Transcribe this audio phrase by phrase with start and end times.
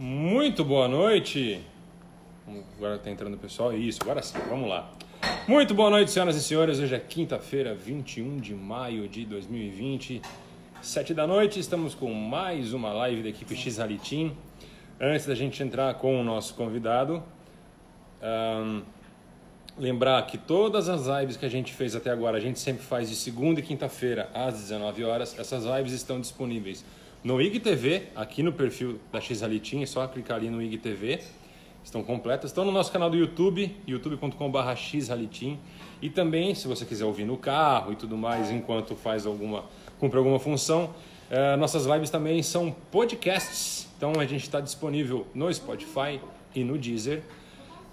[0.00, 1.60] Muito boa noite.
[2.76, 3.76] Agora está entrando o pessoal.
[3.76, 4.88] Isso, agora sim, vamos lá.
[5.48, 6.78] Muito boa noite, senhoras e senhores.
[6.78, 10.22] Hoje é quinta-feira, 21 de maio de 2020,
[10.80, 11.58] sete da noite.
[11.58, 14.36] Estamos com mais uma live da equipe X Rally Team.
[15.00, 17.20] Antes da gente entrar com o nosso convidado,
[18.22, 18.82] um,
[19.76, 23.10] lembrar que todas as lives que a gente fez até agora, a gente sempre faz
[23.10, 25.36] de segunda e quinta-feira às 19 horas.
[25.36, 26.84] Essas lives estão disponíveis
[27.22, 31.20] no IGTV, aqui no perfil da X Team, é só clicar ali no IGTV.
[31.82, 32.50] Estão completas.
[32.50, 35.58] Estão no nosso canal do YouTube, youtube.com.br xralitim.
[36.00, 39.64] E também, se você quiser ouvir no carro e tudo mais, enquanto faz alguma,
[39.98, 40.94] cumpre alguma função,
[41.30, 43.88] eh, nossas lives também são podcasts.
[43.96, 46.20] Então a gente está disponível no Spotify
[46.54, 47.22] e no Deezer.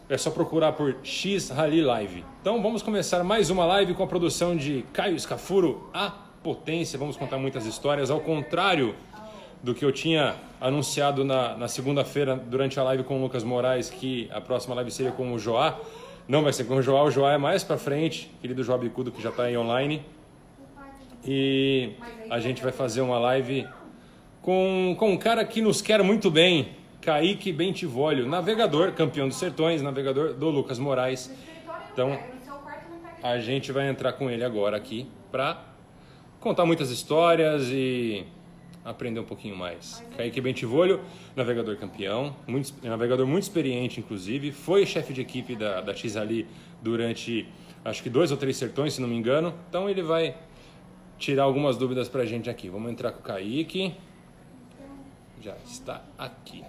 [0.08, 2.24] É só procurar por X Rally Live.
[2.42, 7.00] Então vamos começar mais uma live com a produção de Caio Scafuro, a potência.
[7.00, 8.12] Vamos contar muitas histórias.
[8.12, 8.94] Ao contrário
[9.64, 13.90] do que eu tinha anunciado na, na segunda-feira durante a live com o Lucas Moraes,
[13.90, 15.80] que a próxima live seria com o Joá.
[16.28, 19.12] Não vai ser com o Joá, o Joá é mais para frente, querido Joá Bicudo,
[19.12, 20.04] que já está aí online.
[21.26, 21.94] E
[22.30, 23.68] a gente vai fazer uma live
[24.44, 26.70] com, com um cara que nos quer muito bem,
[27.02, 31.36] Kaique Bentivolio, navegador, campeão dos sertões, navegador do Lucas Moraes.
[31.92, 32.20] Então,
[33.24, 35.75] a gente vai entrar com ele agora aqui para
[36.46, 38.24] contar muitas histórias e
[38.84, 40.06] aprender um pouquinho mais.
[40.16, 41.02] Kaique Bentivolio,
[41.36, 46.48] navegador campeão, muito, navegador muito experiente, inclusive, foi chefe de equipe da, da Xali
[46.84, 47.50] durante
[47.84, 49.56] acho que dois ou três sertões, se não me engano.
[49.68, 50.38] Então ele vai
[51.18, 52.70] tirar algumas dúvidas para a gente aqui.
[52.70, 53.96] Vamos entrar com o Kaique.
[55.42, 56.64] Já está aqui.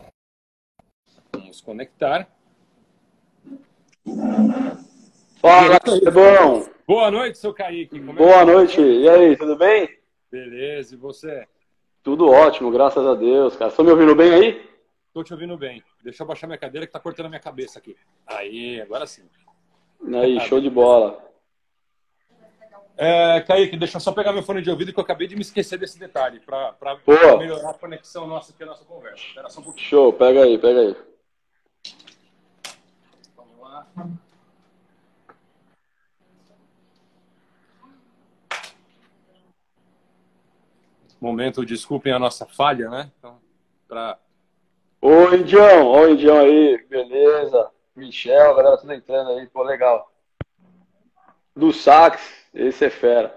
[1.35, 2.27] Vamos conectar.
[5.43, 6.76] Fala, tudo bom?
[6.87, 7.99] Boa noite, seu Kaique.
[7.99, 8.81] Como é Boa é noite.
[8.81, 9.99] E aí, tudo bem?
[10.31, 11.49] Beleza, e você?
[12.01, 13.71] Tudo ótimo, graças a Deus, cara.
[13.71, 14.71] Estão me ouvindo bem aí?
[15.09, 15.83] Estou te ouvindo bem.
[16.05, 17.97] Deixa eu baixar minha cadeira que está cortando a minha cabeça aqui.
[18.25, 19.25] Aí, agora sim.
[20.15, 21.21] Aí, show de bola.
[22.97, 25.43] É, Kaique, deixa eu só pegar meu fone de ouvido que eu acabei de me
[25.43, 26.77] esquecer desse detalhe, para
[27.37, 29.25] melhorar a conexão nossa aqui, a nossa conversa.
[29.25, 29.89] Espera só um pouquinho.
[29.89, 30.97] Show, pega aí, pega aí.
[33.37, 33.89] Vamos lá.
[41.27, 43.11] Momento, desculpem a nossa falha, né?
[43.19, 43.39] Então,
[43.89, 44.19] pra...
[45.03, 47.71] Oi, Indião, oi, Indião aí, beleza?
[47.95, 50.11] Michel, galera, tudo entrando aí, pô, legal.
[51.55, 53.35] Do sax, esse é fera.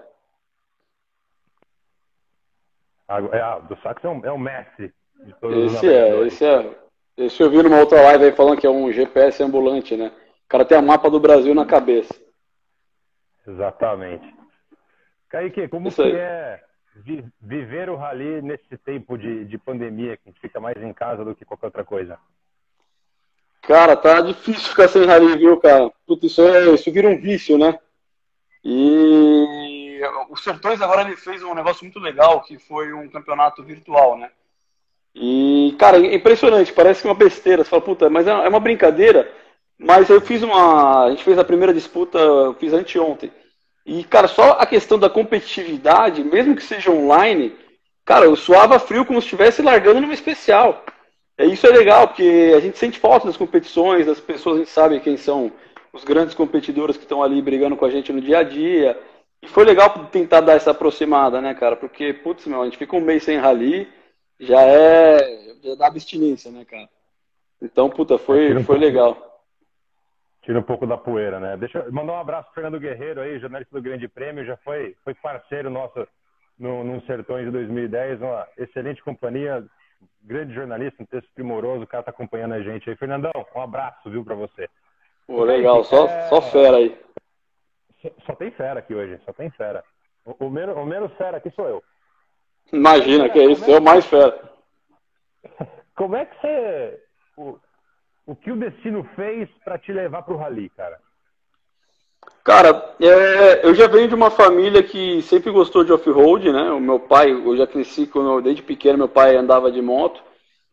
[3.08, 4.94] Ah, é, do sax é um, é um mestre.
[5.24, 6.78] De todos esse é, esse é.
[7.16, 10.12] Esse eu vi numa outra live aí falando que é um GPS ambulante, né?
[10.44, 12.14] O cara tem a mapa do Brasil na cabeça.
[13.46, 14.34] Exatamente.
[15.28, 16.62] Kaique, como que é
[17.40, 21.24] viver o rally nesse tempo de, de pandemia, que a gente fica mais em casa
[21.24, 22.18] do que qualquer outra coisa?
[23.62, 25.90] Cara, tá difícil ficar sem rally, viu, cara?
[26.22, 27.78] Isso, é, isso vira um vício, né?
[28.64, 34.18] E o Sertões agora ele fez um negócio muito legal, que foi um campeonato virtual,
[34.18, 34.30] né?
[35.14, 37.64] E, cara, é impressionante, parece uma besteira.
[37.64, 39.30] Você fala, puta, mas é, é uma brincadeira.
[39.78, 41.04] Mas eu fiz uma.
[41.04, 43.32] A gente fez a primeira disputa, eu fiz anteontem.
[43.90, 47.56] E, cara, só a questão da competitividade, mesmo que seja online,
[48.04, 50.84] cara, eu suava frio como se estivesse largando numa especial.
[51.36, 54.70] É, isso é legal, porque a gente sente falta das competições, das pessoas, a gente
[54.70, 55.50] sabe quem são
[55.92, 58.96] os grandes competidores que estão ali brigando com a gente no dia a dia.
[59.42, 61.74] E foi legal tentar dar essa aproximada, né, cara?
[61.74, 63.88] Porque, putz, meu, a gente fica um mês sem rally,
[64.38, 65.56] já é.
[65.64, 66.88] já dá abstinência, né, cara?
[67.60, 69.29] Então, puta, foi, foi legal.
[70.42, 71.56] Tira um pouco da poeira, né?
[71.56, 74.96] Deixa eu mandar um abraço pro Fernando Guerreiro aí, jornalista do Grande Prêmio, já foi,
[75.04, 76.06] foi parceiro nosso
[76.58, 79.64] no, no Sertões de 2010, uma excelente companhia,
[80.22, 82.96] grande jornalista, um texto primoroso, o cara tá acompanhando a gente aí.
[82.96, 84.68] Fernandão, um abraço, viu, para você.
[85.26, 86.28] Pô, legal, só, é...
[86.28, 86.98] só fera aí.
[88.02, 89.84] Só, só, tem fera aqui hoje, só tem fera.
[90.24, 91.82] O, o, menos, o menos fera aqui sou eu.
[92.72, 94.50] Imagina, que é isso, é o mais fera.
[95.96, 97.02] Como é que você
[97.36, 97.58] o
[98.36, 100.98] que o destino fez para te levar para o rally, cara?
[102.44, 106.70] Cara, é, eu já venho de uma família que sempre gostou de off-road, né?
[106.70, 110.22] O meu pai, eu já cresci quando, desde pequeno, meu pai andava de moto.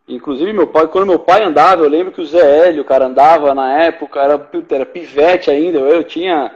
[0.07, 3.53] Inclusive, meu pai, quando meu pai andava, eu lembro que o Zé Hélio, cara, andava
[3.53, 6.55] na época, era, era pivete ainda, eu, eu tinha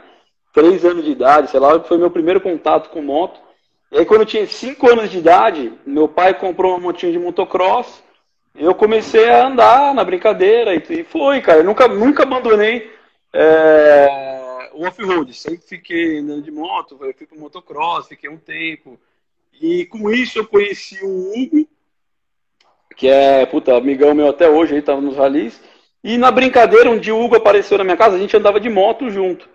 [0.54, 3.38] três anos de idade, sei lá, foi meu primeiro contato com moto.
[3.90, 7.18] E aí, quando eu tinha cinco anos de idade, meu pai comprou uma motinha de
[7.18, 8.02] motocross
[8.54, 11.60] eu comecei a andar na brincadeira e, foi, cara.
[11.60, 12.90] Eu nunca, nunca abandonei
[13.32, 15.32] é, o off-road.
[15.32, 18.98] Sempre fiquei andando de moto, eu fui pro motocross, fiquei um tempo.
[19.60, 21.68] E com isso eu conheci o Hugo.
[22.96, 25.60] que é, puta, amigão meu até hoje, aí tava nos ralis.
[26.04, 28.68] E na brincadeira, um dia o Hugo apareceu na minha casa, a gente andava de
[28.68, 29.48] moto junto.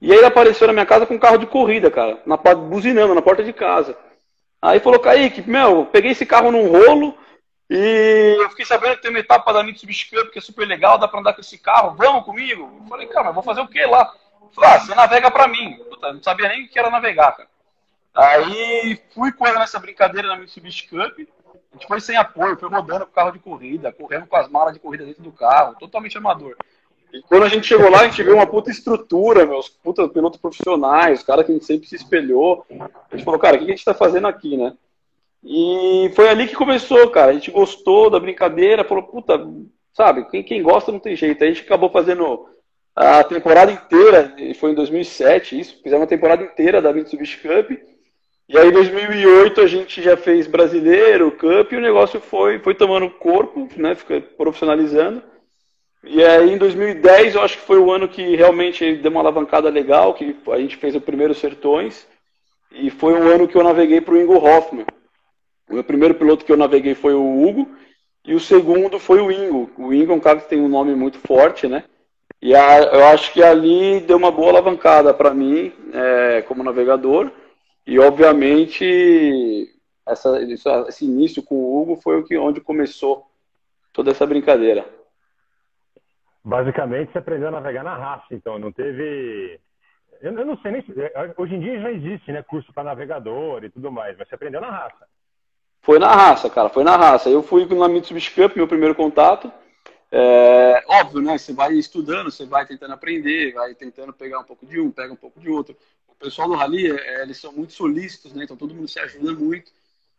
[0.00, 3.14] E aí ele apareceu na minha casa com um carro de corrida, cara, na, buzinando
[3.14, 3.96] na porta de casa.
[4.60, 7.16] Aí falou, Kaique, meu, peguei esse carro num rolo
[7.70, 10.98] e eu fiquei sabendo que tem uma etapa da Mitsubishi Cup que é super legal,
[10.98, 12.70] dá pra andar com esse carro, vamos comigo?
[12.82, 14.12] Eu falei, cara, mas vou fazer o que lá?
[14.52, 15.76] Falou, ah, você navega pra mim.
[15.88, 17.48] Puta, não sabia nem o que era navegar, cara.
[18.14, 21.18] Aí fui com ele nessa brincadeira na Mitsubishi Cup.
[21.72, 24.48] A gente foi sem apoio, foi rodando com o carro de corrida, correndo com as
[24.48, 26.56] malas de corrida dentro do carro, totalmente amador.
[27.12, 30.40] E quando a gente chegou lá, a gente viu uma puta estrutura, meus puta pilotos
[30.40, 32.64] profissionais, cara que a gente sempre se espelhou.
[32.70, 34.76] A gente falou, cara, o que a gente tá fazendo aqui, né?
[35.44, 37.30] E foi ali que começou, cara.
[37.30, 39.46] A gente gostou da brincadeira, falou, puta,
[39.92, 41.44] sabe, quem, quem gosta não tem jeito.
[41.44, 42.48] A gente acabou fazendo
[42.96, 47.72] a temporada inteira, foi em 2007 isso, fizemos uma temporada inteira da Mitsubishi Cup.
[48.48, 52.74] E aí, em 2008, a gente já fez brasileiro, Cup, e o negócio foi, foi
[52.74, 53.94] tomando corpo, né?
[53.94, 55.22] Fica profissionalizando.
[56.04, 59.70] E aí, em 2010, eu acho que foi o ano que realmente deu uma alavancada
[59.70, 62.06] legal, que a gente fez o primeiro Sertões.
[62.70, 64.84] E foi um ano que eu naveguei para o Ingo Hoffman.
[65.68, 67.68] O meu primeiro piloto que eu naveguei foi o Hugo,
[68.24, 69.70] e o segundo foi o Ingo.
[69.76, 71.84] O Ingo é um cara que tem um nome muito forte, né?
[72.40, 77.30] E a, eu acho que ali deu uma boa alavancada para mim, é, como navegador.
[77.86, 79.70] E obviamente
[80.06, 80.40] essa,
[80.88, 83.26] esse início com o Hugo foi o que onde começou
[83.92, 84.84] toda essa brincadeira.
[86.44, 89.58] Basicamente você aprendeu a navegar na raça, então não teve.
[90.20, 90.84] Eu, eu não sei nem.
[91.38, 94.60] Hoje em dia já existe, né, curso para navegador e tudo mais, mas você aprendeu
[94.60, 95.06] na raça.
[95.84, 97.28] Foi na raça, cara, foi na raça.
[97.28, 99.52] Eu fui na Mitsubishi Cup, meu primeiro contato.
[100.10, 101.38] É, óbvio, né?
[101.38, 105.12] Você vai estudando, você vai tentando aprender, vai tentando pegar um pouco de um, pega
[105.12, 105.76] um pouco de outro
[106.14, 108.44] o pessoal do Rally, é, eles são muito solícitos, né?
[108.44, 109.70] Então todo mundo se ajuda muito.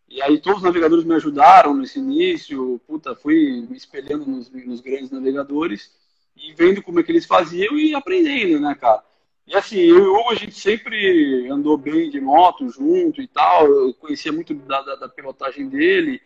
[0.08, 4.82] E aí todos os navegadores me ajudaram nesse início, puta, fui me espelhando nos, nos
[4.82, 5.92] grandes navegadores
[6.36, 9.04] e vendo como é que eles faziam e aprendendo, né, cara?
[9.48, 13.28] E assim, eu e o Hugo, a gente sempre andou bem de moto junto e
[13.28, 16.20] tal, eu conhecia muito da, da, da pilotagem dele,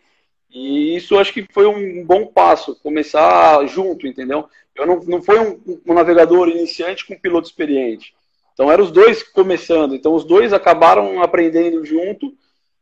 [0.50, 4.48] e isso acho que foi um bom passo, começar junto, entendeu?
[4.74, 8.14] Eu não, não fui um, um navegador iniciante com um piloto experiente.
[8.52, 12.34] Então eram os dois começando, então os dois acabaram aprendendo junto.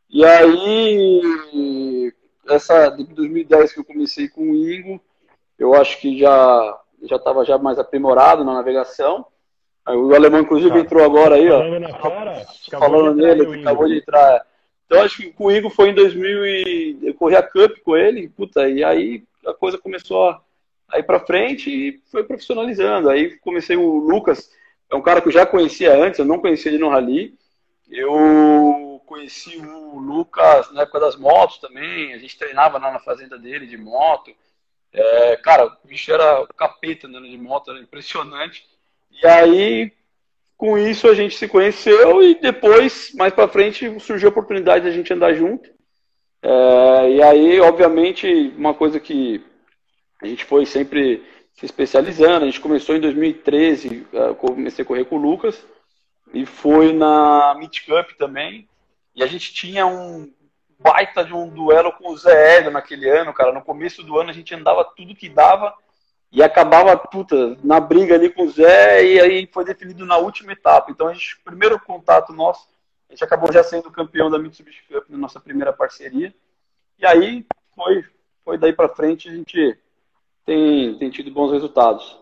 [0.09, 2.13] E aí,
[2.49, 5.01] essa de 2010 que eu comecei com o Ingo,
[5.59, 9.27] eu acho que já já estava já mais aprimorado na navegação.
[9.95, 10.79] O alemão, inclusive, tá.
[10.79, 11.61] entrou agora aí, ó.
[11.99, 14.47] Falando, falando nele, acabou de entrar.
[14.87, 17.97] Então, acho que com o Ingo foi em 2000 e eu corri a Cup com
[17.97, 20.35] ele, puta, e aí a coisa começou
[20.89, 23.11] a ir para frente e foi profissionalizando.
[23.11, 24.51] Aí comecei o Lucas,
[24.91, 27.35] é um cara que eu já conhecia antes, eu não conhecia ele no Rally.
[27.91, 33.39] Eu conheci o Lucas na época das motos também, a gente treinava lá na fazenda
[33.39, 34.31] dele de moto.
[34.93, 38.67] É, cara, o bicho era capeta andando de moto, era impressionante.
[39.23, 39.93] E aí,
[40.57, 44.91] com isso, a gente se conheceu e depois, mais pra frente, surgiu a oportunidade de
[44.91, 45.69] a gente andar junto.
[46.43, 49.45] É, e aí, obviamente, uma coisa que
[50.23, 51.23] a gente foi sempre
[51.59, 52.45] se especializando.
[52.45, 55.65] A gente começou em 2013, eh, comecei a correr com o Lucas,
[56.33, 58.69] e foi na Meet Cup também.
[59.15, 60.33] E a gente tinha um
[60.79, 63.53] baita de um duelo com o Zé Hélio naquele ano, cara.
[63.53, 65.75] No começo do ano a gente andava tudo que dava
[66.31, 70.53] e acabava, puta, na briga ali com o Zé, e aí foi definido na última
[70.53, 70.91] etapa.
[70.91, 72.69] Então a gente, primeiro contato nosso,
[73.09, 76.35] a gente acabou já sendo campeão da Mitsubishi Cup na nossa primeira parceria.
[76.99, 78.05] E aí foi,
[78.45, 79.79] foi daí para frente a gente
[80.45, 82.19] tem, tem tido bons resultados.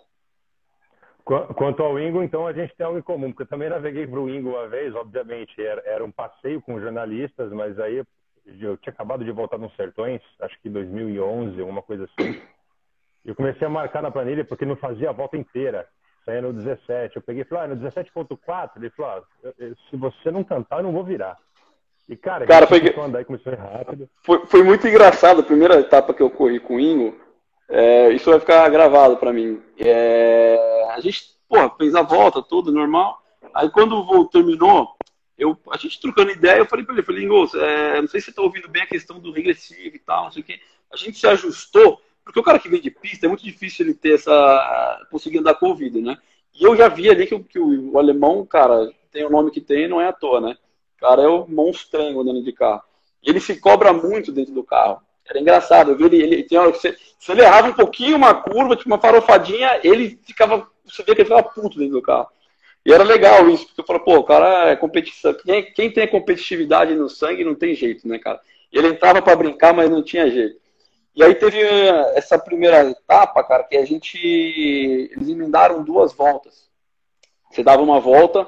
[1.24, 4.20] Quanto ao Ingo, então a gente tem algo em comum, porque eu também naveguei para
[4.20, 8.04] o Ingo uma vez, obviamente, era, era um passeio com jornalistas, mas aí
[8.60, 12.40] eu tinha acabado de voltar nos Sertões, acho que 2011, alguma coisa assim.
[13.26, 15.88] Eu comecei a marcar na planilha porque não fazia a volta inteira,
[16.24, 17.16] saía no 17.
[17.16, 19.50] Eu peguei e falei, ah, no 17.4, ele falou, ah,
[19.90, 21.36] se você não cantar, eu não vou virar.
[22.08, 22.80] E, cara, cara foi...
[23.00, 24.08] andar e começou a ir rápido.
[24.22, 27.18] Foi, foi muito engraçado, a primeira etapa que eu corri com o Ingo,
[27.68, 29.60] é, isso vai ficar gravado para mim.
[29.76, 33.20] É, a gente, porra, fez a volta, tudo normal.
[33.52, 34.94] Aí quando o voo terminou,
[35.36, 38.26] eu, a gente trocando ideia, eu falei para ele, falei, Ingos, é, não sei se
[38.26, 40.60] você tá ouvindo bem a questão do regressivo e tal, não sei o quê.
[40.92, 43.94] A gente se ajustou, porque o cara que vem de pista é muito difícil ele
[43.94, 45.06] ter essa.
[45.12, 46.18] conseguir andar com o ouvido, né?
[46.52, 49.60] E eu já vi ali que, que o, o, alemão, cara, tem o nome que
[49.60, 50.56] tem, não é à toa, né?
[50.96, 52.82] O cara é o monstrengo andando de carro.
[53.22, 55.00] E ele se cobra muito dentro do carro.
[55.24, 58.74] Era engraçado, eu vi ele, ele tinha, se, se ele errava um pouquinho uma curva,
[58.74, 62.26] tipo uma farofadinha, ele ficava, você via que ele ficava puto dentro do carro.
[62.84, 65.32] E era legal isso, porque eu falo, pô, o cara é competição.
[65.34, 68.40] Quem, quem tem competitividade no sangue não tem jeito, né, cara?
[68.72, 70.65] Ele entrava para brincar, mas não tinha jeito.
[71.16, 74.18] E aí teve eh, essa primeira etapa, cara, que a gente.
[74.18, 76.68] Eles emendaram duas voltas.
[77.50, 78.46] Você dava uma volta,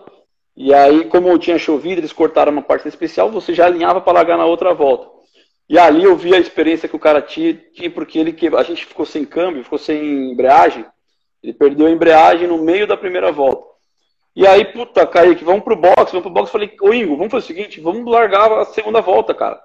[0.54, 4.36] e aí, como tinha chovido, eles cortaram uma parte especial, você já alinhava para largar
[4.36, 5.08] na outra volta.
[5.68, 7.58] E ali eu vi a experiência que o cara tinha,
[7.94, 10.84] porque ele a gente ficou sem câmbio, ficou sem embreagem.
[11.42, 13.66] Ele perdeu a embreagem no meio da primeira volta.
[14.34, 16.50] E aí, puta, Kaique, vamos pro box, vamos pro box.
[16.50, 19.60] Falei, ô Ingo, vamos fazer o seguinte, vamos largar a segunda volta, cara.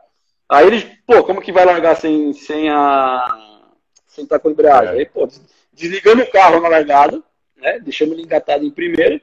[0.49, 3.61] Aí eles, pô, como que vai largar sem, sem a.
[4.05, 4.95] sem estar com a embreagem?
[4.95, 4.99] É.
[4.99, 5.27] Aí, pô,
[5.71, 7.21] desligando o carro na largada,
[7.57, 7.79] né?
[7.79, 9.21] Deixamos ele engatado em primeira,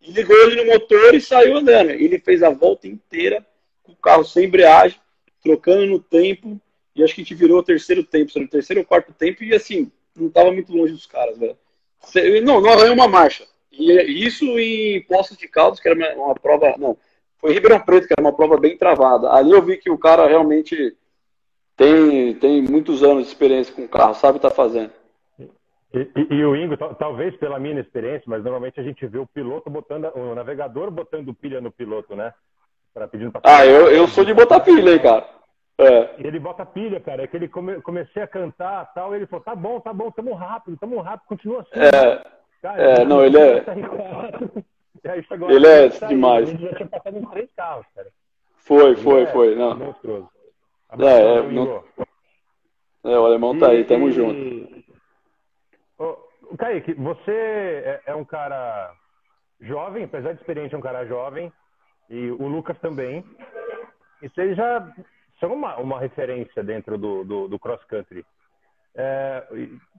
[0.00, 1.90] e ligou ele no motor e saiu andando.
[1.90, 3.46] Ele fez a volta inteira
[3.82, 4.98] com o carro sem embreagem,
[5.42, 6.60] trocando no tempo,
[6.94, 9.54] e acho que a gente virou o terceiro tempo, no terceiro ou quarto tempo, e
[9.54, 11.56] assim, não tava muito longe dos caras, velho.
[12.42, 13.46] Não, não arranhou uma marcha.
[13.70, 16.74] E isso em Poços de Caldas, que era uma, uma prova.
[16.76, 16.96] Não,
[17.42, 19.32] foi Ribeirão Preto, que era uma prova bem travada.
[19.32, 20.96] Ali eu vi que o cara realmente
[21.76, 24.92] tem, tem muitos anos de experiência com o carro, sabe o que está fazendo.
[25.92, 29.26] E, e, e, o Ingo, talvez pela minha experiência, mas normalmente a gente vê o
[29.26, 32.32] piloto botando, o navegador botando pilha no piloto, né?
[32.94, 33.40] Pra, pedindo pra...
[33.44, 35.28] Ah, eu, eu sou de botar pilha aí, cara.
[35.78, 36.14] É.
[36.18, 37.24] Ele bota pilha, cara.
[37.24, 40.10] É que ele come, comecei a cantar tal, e ele falou: tá bom, tá bom,
[40.10, 41.80] tamo rápido, tamo rápido, continua assim.
[41.80, 42.24] É,
[42.60, 43.64] cara, é não, ele é.
[45.48, 46.48] Ele é demais.
[46.48, 48.08] Ele já tinha passado em três carros, cara.
[48.56, 49.54] Foi, foi, é foi.
[49.54, 49.76] Não.
[49.76, 50.28] Monstruoso.
[50.98, 51.84] É, é, não...
[53.04, 54.12] é, o alemão tá aí, tamo e...
[54.12, 54.84] junto.
[55.98, 58.94] Ô, Kaique, você é, é um cara
[59.60, 61.52] jovem, apesar de experiente, é um cara jovem,
[62.10, 63.24] e o Lucas também.
[64.20, 64.86] E vocês já
[65.40, 68.24] são uma, uma referência dentro do, do, do cross-country.
[68.94, 69.44] É,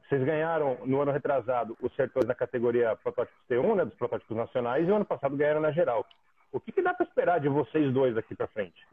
[0.07, 4.88] vocês ganharam no ano retrasado os sertões na categoria protótipos T1, né, dos protótipos nacionais,
[4.88, 6.05] e o ano passado ganharam na geral.
[6.51, 8.85] O que, que dá para esperar de vocês dois aqui para frente?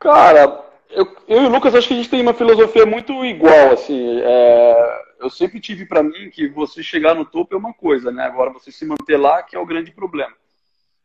[0.00, 3.72] Cara, eu, eu, e o Lucas acho que a gente tem uma filosofia muito igual,
[3.72, 4.20] assim.
[4.22, 8.24] É, eu sempre tive para mim que você chegar no topo é uma coisa, né?
[8.24, 10.32] Agora você se manter lá que é o grande problema.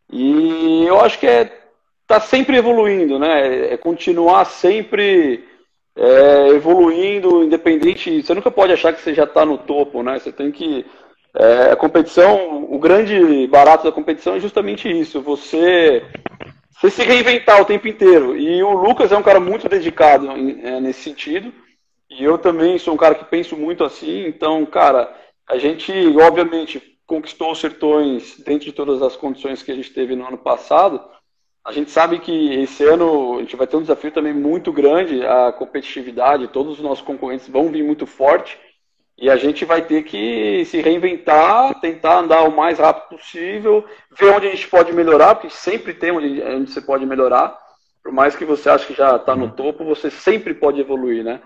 [0.09, 1.59] E eu acho que é
[2.07, 3.73] tá sempre evoluindo, né?
[3.73, 5.47] É continuar sempre
[5.99, 8.23] é, evoluindo, independente.
[8.23, 10.17] Você nunca pode achar que você já está no topo, né?
[10.17, 10.85] Você tem que.
[11.35, 15.21] É, a competição, o grande barato da competição é justamente isso.
[15.21, 16.03] Você,
[16.71, 18.37] você se reinventar o tempo inteiro.
[18.37, 21.53] E o Lucas é um cara muito dedicado é, nesse sentido.
[22.09, 24.25] E eu também sou um cara que penso muito assim.
[24.25, 25.13] Então, cara,
[25.47, 30.15] a gente, obviamente, conquistou os sertões dentro de todas as condições que a gente teve
[30.15, 31.01] no ano passado.
[31.69, 35.23] A gente sabe que esse ano a gente vai ter um desafio também muito grande,
[35.23, 38.57] a competitividade, todos os nossos concorrentes vão vir muito forte
[39.15, 44.31] e a gente vai ter que se reinventar, tentar andar o mais rápido possível, ver
[44.31, 47.55] onde a gente pode melhorar, porque sempre tem onde, onde você pode melhorar.
[48.01, 51.39] Por mais que você ache que já está no topo, você sempre pode evoluir, né?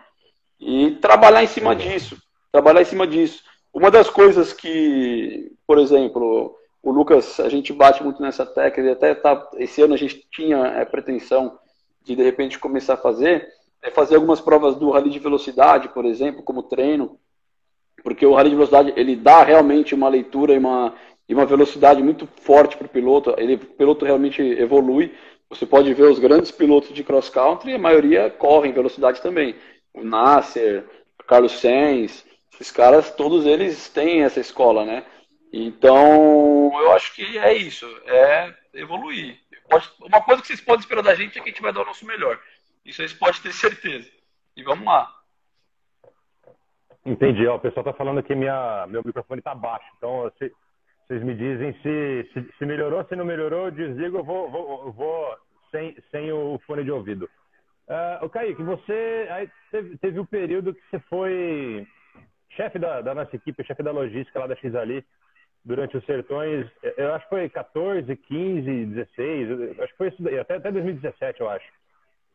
[0.58, 2.16] E trabalhar em cima disso,
[2.50, 3.44] trabalhar em cima disso.
[3.74, 8.92] Uma das coisas que, por exemplo, o Lucas, a gente bate muito nessa tecla, e
[8.92, 11.58] até tá, esse ano a gente tinha é, pretensão
[12.04, 13.48] de de repente começar a fazer,
[13.82, 17.18] é fazer algumas provas do rally de velocidade, por exemplo, como treino,
[18.04, 20.94] porque o rally de velocidade ele dá realmente uma leitura e uma,
[21.28, 25.14] e uma velocidade muito forte para o piloto, ele, o piloto realmente evolui.
[25.50, 29.56] Você pode ver os grandes pilotos de cross country, a maioria correm velocidade também.
[29.94, 30.84] O Nasser,
[31.18, 35.06] o Carlos Sainz, esses caras, todos eles têm essa escola, né?
[35.56, 39.38] Então, eu acho que é isso, é evoluir.
[40.02, 41.86] Uma coisa que vocês podem esperar da gente é que a gente vai dar o
[41.86, 42.40] nosso melhor.
[42.84, 44.10] Isso vocês podem ter certeza.
[44.58, 45.08] E vamos lá.
[47.06, 47.46] Entendi.
[47.46, 49.86] Ó, o pessoal está falando que minha, meu microfone está baixo.
[49.96, 50.52] Então, se,
[51.08, 54.92] vocês me dizem se, se, se, melhorou, se não melhorou, eu desligo, eu vou, vou,
[54.92, 55.38] vou
[55.70, 57.30] sem, sem o fone de ouvido.
[57.88, 61.88] Uh, o Kaique, você aí teve, teve um período que você foi
[62.50, 65.06] chefe da, da nossa equipe, chefe da logística lá da X ali
[65.64, 66.68] durante os sertões,
[66.98, 71.42] eu acho que foi 14, 15, 16, acho que foi isso daí, até, até 2017,
[71.42, 71.66] eu acho.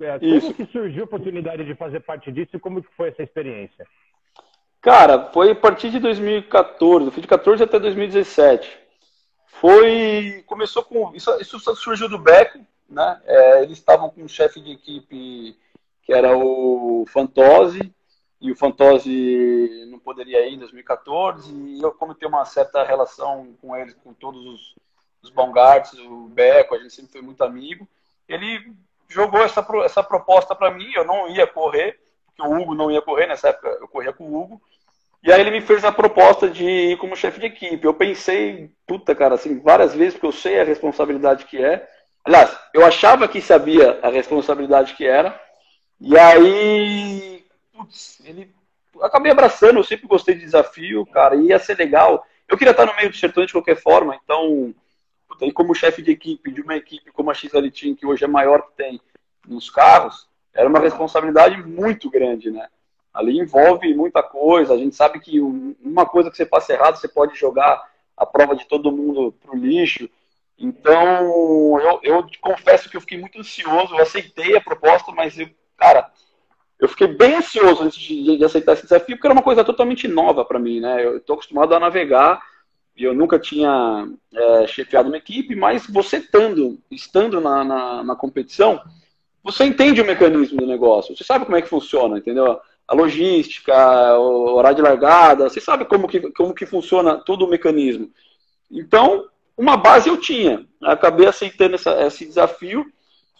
[0.00, 3.22] É, como que surgiu a oportunidade de fazer parte disso e como que foi essa
[3.22, 3.86] experiência?
[4.80, 8.78] Cara, foi a partir de 2014, fui de 14 até 2017.
[9.46, 13.20] Foi, começou com, isso, isso surgiu do Beco, né?
[13.24, 15.56] É, eles estavam com um chefe de equipe
[16.04, 17.92] que era o Fantose,
[18.40, 23.54] e o Fantozzi não poderia ir em 2014, e eu, como tenho uma certa relação
[23.60, 24.74] com eles, com todos os,
[25.22, 25.32] os
[26.06, 27.88] o Beco, a gente sempre foi muito amigo,
[28.28, 28.72] ele
[29.08, 33.02] jogou essa, essa proposta para mim, eu não ia correr, porque o Hugo não ia
[33.02, 34.62] correr, nessa época eu corria com o Hugo,
[35.22, 37.84] e aí ele me fez a proposta de ir como chefe de equipe.
[37.84, 41.88] Eu pensei, puta cara, assim, várias vezes, porque eu sei a responsabilidade que é.
[42.24, 45.38] Aliás, eu achava que sabia a responsabilidade que era.
[46.00, 47.37] E aí
[47.78, 48.52] putz, ele.
[49.00, 52.26] Acabei abraçando, eu sempre gostei de desafio, cara, e ia ser legal.
[52.48, 54.74] Eu queria estar no meio do sertão de qualquer forma, então,
[55.54, 58.62] como chefe de equipe, de uma equipe como a XL Team, que hoje é maior
[58.62, 59.00] que tem
[59.46, 62.66] nos carros, era uma responsabilidade muito grande, né?
[63.14, 67.08] Ali envolve muita coisa, a gente sabe que uma coisa que você passa errado, você
[67.08, 67.82] pode jogar
[68.16, 70.08] a prova de todo mundo pro lixo.
[70.58, 75.48] Então, eu, eu confesso que eu fiquei muito ansioso, eu aceitei a proposta, mas eu,
[75.76, 76.10] cara,
[76.80, 80.06] eu fiquei bem ansioso antes de, de, aceitar esse desafio, porque era uma coisa totalmente
[80.06, 81.04] nova para mim, né?
[81.04, 82.40] Eu estou acostumado a navegar
[82.96, 88.16] e eu nunca tinha é, chefiado uma equipe, mas você estando, estando na, na, na,
[88.16, 88.80] competição,
[89.42, 92.60] você entende o mecanismo do negócio, você sabe como é que funciona, entendeu?
[92.86, 97.50] A logística, o horário de largada, você sabe como que, como que funciona todo o
[97.50, 98.10] mecanismo.
[98.70, 100.64] Então, uma base eu tinha.
[100.82, 102.86] Acabei aceitando essa, esse desafio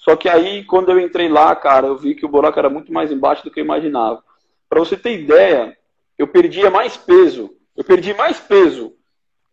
[0.09, 2.91] só que aí, quando eu entrei lá, cara, eu vi que o buraco era muito
[2.91, 4.25] mais embaixo do que eu imaginava.
[4.67, 5.77] Para você ter ideia,
[6.17, 7.51] eu perdia mais peso.
[7.77, 8.95] Eu perdi mais peso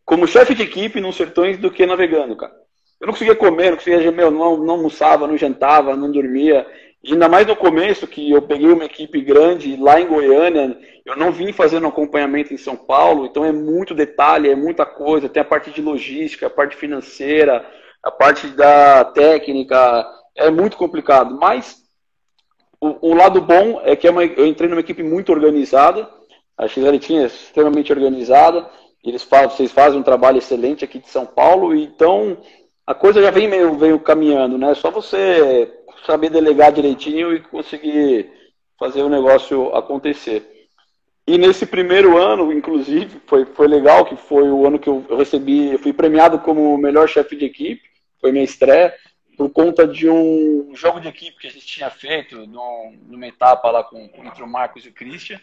[0.06, 2.54] como chefe de equipe nos sertões do que navegando, cara.
[3.02, 6.66] Eu não conseguia comer, não conseguia, meu, não, não almoçava, não jantava, não dormia.
[7.04, 11.18] E ainda mais no começo, que eu peguei uma equipe grande lá em Goiânia, eu
[11.18, 15.28] não vim fazendo acompanhamento em São Paulo, então é muito detalhe, é muita coisa.
[15.28, 17.70] Tem a parte de logística, a parte financeira,
[18.02, 21.38] a parte da técnica, é muito complicado.
[21.40, 21.84] Mas
[22.80, 26.10] o, o lado bom é que é uma, eu entrei numa equipe muito organizada.
[26.58, 28.70] A XL tinha é extremamente organizada.
[29.04, 31.76] Eles fazem, vocês fazem um trabalho excelente aqui de São Paulo.
[31.76, 32.38] Então
[32.86, 34.74] a coisa já vem meio, veio caminhando, né?
[34.76, 35.72] Só você
[36.06, 38.32] saber delegar direitinho e conseguir
[38.78, 40.52] fazer o negócio acontecer.
[41.28, 45.72] E nesse primeiro ano, inclusive, foi, foi legal, que foi o ano que eu recebi,
[45.72, 47.82] eu fui premiado como melhor chefe de equipe,
[48.22, 48.94] foi minha estreia
[49.38, 53.84] por conta de um jogo de equipe que a gente tinha feito numa etapa lá
[53.84, 55.40] com, entre o Marcos e o Christian.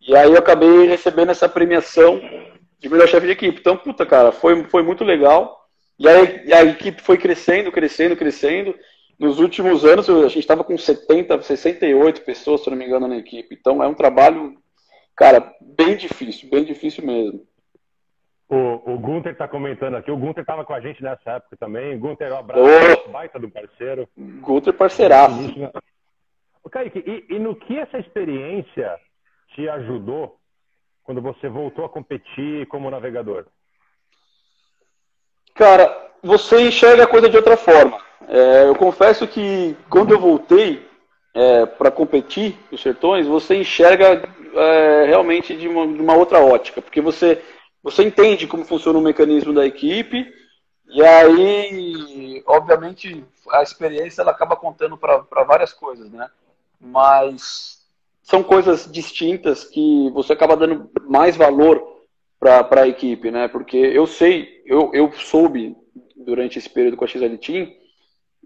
[0.00, 2.20] E aí eu acabei recebendo essa premiação
[2.78, 3.58] de melhor chefe de equipe.
[3.58, 5.66] Então, puta, cara, foi, foi muito legal.
[5.98, 8.74] E aí a equipe foi crescendo, crescendo, crescendo.
[9.18, 13.16] Nos últimos anos, a gente estava com 70, 68 pessoas, se não me engano, na
[13.16, 13.56] equipe.
[13.58, 14.56] Então, é um trabalho,
[15.16, 17.46] cara, bem difícil, bem difícil mesmo.
[18.48, 20.10] O, o Gunter está comentando aqui.
[20.10, 21.98] O Gunter estava com a gente nessa época também.
[21.98, 23.08] Gunter, um abraço.
[23.10, 24.08] Baita do parceiro.
[24.16, 25.54] Gunter parceiraço.
[26.62, 28.98] O Kaique, e, e no que essa experiência
[29.54, 30.38] te ajudou
[31.04, 33.46] quando você voltou a competir como navegador?
[35.54, 38.02] Cara, você enxerga a coisa de outra forma.
[38.26, 40.88] É, eu confesso que quando eu voltei
[41.34, 44.22] é, para competir nos sertões, você enxerga
[44.54, 47.42] é, realmente de uma, de uma, outra ótica, porque você
[47.84, 50.26] você entende como funciona o mecanismo da equipe,
[50.88, 56.30] e aí, obviamente, a experiência ela acaba contando para várias coisas, né?
[56.80, 57.86] Mas
[58.22, 62.00] são coisas distintas que você acaba dando mais valor
[62.40, 63.48] para a equipe, né?
[63.48, 65.76] Porque eu sei, eu, eu soube
[66.16, 67.70] durante esse período com a XL Team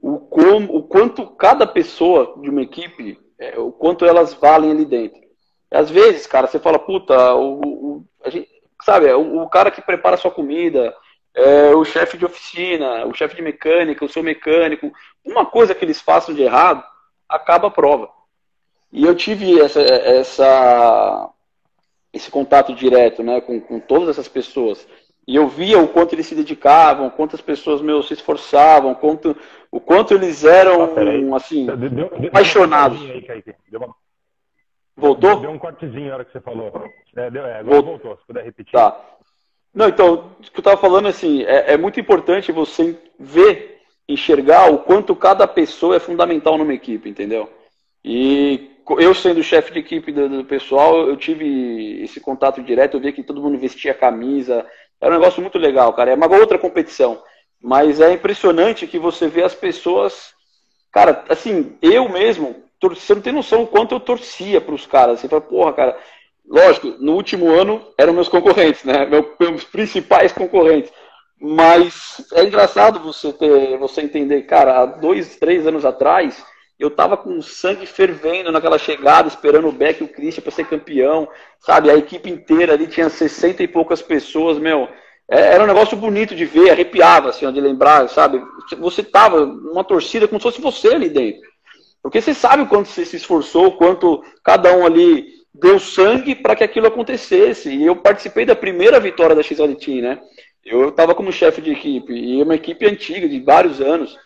[0.02, 4.84] o, como, o quanto cada pessoa de uma equipe, é, o quanto elas valem ali
[4.84, 5.20] dentro.
[5.70, 8.48] Às vezes, cara, você fala, puta, o, o a gente,
[8.82, 10.94] sabe, é o, o cara que prepara a sua comida,
[11.34, 14.92] é o chefe de oficina, o chefe de mecânica, o seu mecânico,
[15.24, 16.82] uma coisa que eles façam de errado,
[17.28, 18.08] acaba a prova.
[18.92, 21.30] E eu tive essa, essa,
[22.12, 24.86] esse contato direto né, com, com todas essas pessoas.
[25.26, 29.36] E eu via o quanto eles se dedicavam, quantas pessoas meu, se esforçavam, quanto,
[29.70, 32.98] o quanto eles eram ah, assim, deu, deu, apaixonados.
[33.68, 33.94] Deu uma,
[34.98, 35.38] Voltou?
[35.40, 36.72] Deu um cortezinho na hora que você falou.
[37.16, 38.16] É, deu, é, agora voltou.
[38.16, 38.72] Se puder repetir.
[38.72, 39.00] Tá.
[39.72, 44.72] Não, então, o que eu estava falando assim, é, é, muito importante você ver, enxergar
[44.72, 47.48] o quanto cada pessoa é fundamental numa equipe, entendeu?
[48.04, 53.00] E eu sendo chefe de equipe do, do, pessoal, eu tive esse contato direto, eu
[53.00, 54.66] vi que todo mundo vestia camisa.
[55.00, 56.10] Era um negócio muito legal, cara.
[56.10, 57.22] É uma outra competição.
[57.62, 60.32] Mas é impressionante que você vê as pessoas.
[60.90, 65.20] Cara, assim, eu mesmo, você não tem noção o quanto eu torcia para os caras.
[65.20, 65.98] Você fala, porra, cara.
[66.46, 69.06] Lógico, no último ano eram meus concorrentes, né?
[69.06, 70.90] Meus principais concorrentes.
[71.40, 76.44] Mas é engraçado você ter, você entender, cara, há dois, três anos atrás,
[76.78, 80.66] eu tava com sangue fervendo naquela chegada, esperando o Beck e o Christian para ser
[80.66, 81.28] campeão,
[81.60, 81.90] sabe?
[81.90, 84.88] A equipe inteira ali tinha 60 e poucas pessoas, meu.
[85.30, 88.42] É, era um negócio bonito de ver, arrepiava, assim, de lembrar, sabe?
[88.78, 91.42] Você tava numa torcida como se fosse você ali dentro.
[92.02, 96.34] Porque você sabe o quanto você se esforçou, o quanto cada um ali deu sangue
[96.34, 97.70] para que aquilo acontecesse.
[97.70, 100.20] E eu participei da primeira vitória da XL Team, né?
[100.64, 104.16] Eu estava como chefe de equipe, e é uma equipe antiga, de vários anos.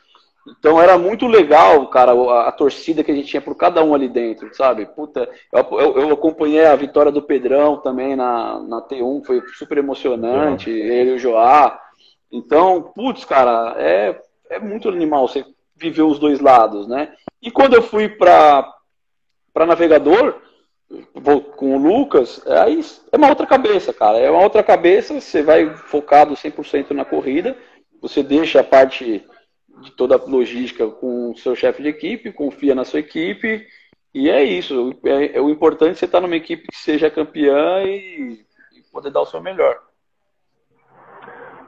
[0.49, 3.95] Então era muito legal, cara, a, a, torcida que a gente tinha por cada um
[3.95, 4.87] ali dentro, sabe?
[4.87, 9.79] Puta, eu, eu, eu acompanhei a vitória do Pedrão também na, na T1, foi super
[9.79, 10.77] emocionante, uhum.
[10.77, 11.81] ele e o Joá.
[12.31, 15.45] Então, putz, cara, é, é muito animal você
[15.77, 17.15] viver os dois lados, né?
[17.41, 18.73] E quando eu fui para
[19.55, 20.41] navegador,
[21.57, 22.81] com o Lucas, aí
[23.11, 24.19] é uma outra cabeça, cara.
[24.19, 27.57] É uma outra cabeça, você vai focado 100% na corrida,
[28.01, 29.25] você deixa a parte
[29.81, 33.67] de toda a logística com o seu chefe de equipe, confia na sua equipe,
[34.15, 34.99] e é isso.
[35.05, 38.45] É, é o importante é você estar numa equipe que seja campeã e,
[38.77, 39.81] e poder dar o seu melhor.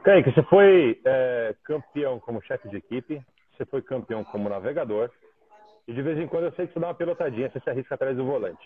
[0.03, 3.21] Kaique, você foi é, campeão como chefe de equipe,
[3.55, 5.09] você foi campeão como navegador,
[5.87, 7.95] e de vez em quando eu sei que você dá uma pelotadinha, você se arrisca
[7.95, 8.65] atrás do volante.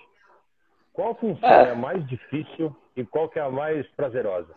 [0.93, 4.53] Qual função é, é a mais difícil e qual que é a mais prazerosa?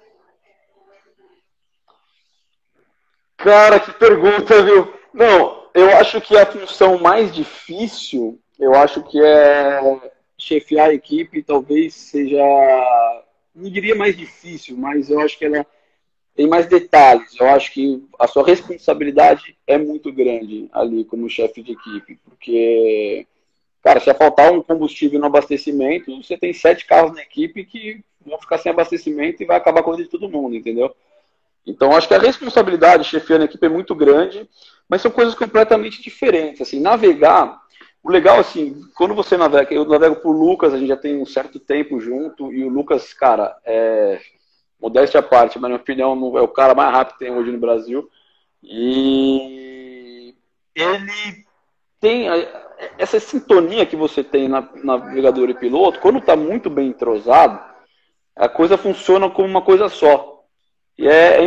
[3.37, 4.95] Cara, que pergunta, viu?
[5.13, 9.81] Não, eu acho que a função mais difícil, eu acho que é
[10.39, 12.43] chefiar a equipe, talvez seja,
[13.55, 15.67] não diria mais difícil, mas eu acho que ela
[16.35, 17.39] tem mais detalhes.
[17.39, 23.27] Eu acho que a sua responsabilidade é muito grande ali como chefe de equipe, porque,
[23.83, 28.39] cara, se faltar um combustível no abastecimento, você tem sete carros na equipe que vão
[28.41, 30.95] ficar sem abastecimento e vai acabar a vida de todo mundo, entendeu?
[31.67, 34.49] Então, acho que a responsabilidade chefiando a equipe é muito grande,
[34.89, 36.61] mas são coisas completamente diferentes.
[36.61, 37.61] Assim, navegar,
[38.03, 41.27] o legal, assim, quando você navega, eu navego por Lucas, a gente já tem um
[41.27, 44.21] certo tempo junto, e o Lucas, cara, é,
[44.83, 47.53] modéstia à parte, mas na minha opinião, é o cara mais rápido que tem hoje
[47.53, 48.11] no Brasil.
[48.63, 50.35] E
[50.75, 51.47] ele
[52.01, 52.27] tem
[52.99, 57.61] essa sintonia que você tem na navegador e piloto, quando está muito bem entrosado,
[58.35, 60.33] a coisa funciona como uma coisa só.
[60.99, 61.45] E é,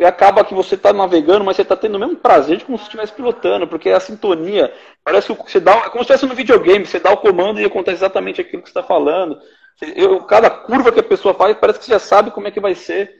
[0.00, 2.78] é, acaba que você está navegando, mas você está tendo o mesmo prazer de como
[2.78, 4.72] se estivesse pilotando, porque a sintonia
[5.04, 7.64] parece que você dá, é como se estivesse no videogame, você dá o comando e
[7.64, 9.38] acontece exatamente aquilo que você está falando.
[9.80, 12.60] Eu, cada curva que a pessoa faz parece que você já sabe como é que
[12.60, 13.12] vai ser.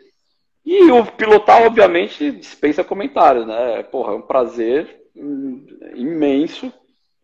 [0.65, 3.83] E o pilotar, obviamente, dispensa comentários, né?
[3.85, 5.05] Porra, é um prazer
[5.95, 6.73] imenso.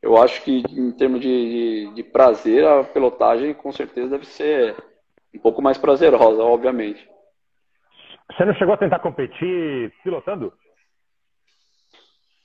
[0.00, 1.28] Eu acho que em termos de,
[1.88, 4.76] de, de prazer, a pilotagem com certeza deve ser
[5.34, 7.08] um pouco mais prazerosa, obviamente.
[8.30, 10.52] Você não chegou a tentar competir pilotando?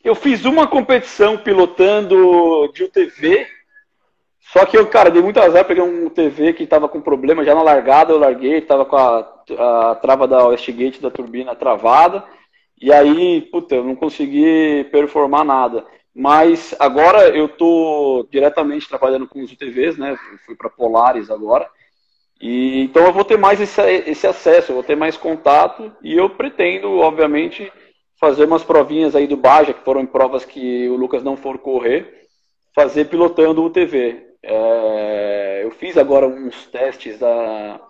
[0.03, 3.47] Eu fiz uma competição pilotando de UTV,
[4.53, 7.53] só que eu, cara, dei muito azar, peguei um TV que estava com problema já
[7.53, 9.19] na largada, eu larguei, estava com a,
[9.57, 12.23] a, trava da Westgate da turbina travada,
[12.81, 15.85] e aí, puta, eu não consegui performar nada.
[16.15, 20.17] Mas agora eu tô diretamente trabalhando com os UTVs, né?
[20.45, 21.69] Fui para Polaris agora.
[22.41, 26.15] E, então eu vou ter mais esse, esse acesso, eu vou ter mais contato e
[26.15, 27.71] eu pretendo, obviamente,
[28.19, 32.27] fazer umas provinhas aí do Baja, que foram provas que o Lucas não for correr,
[32.73, 34.26] fazer pilotando o TV.
[34.49, 37.81] É, eu fiz agora uns testes há,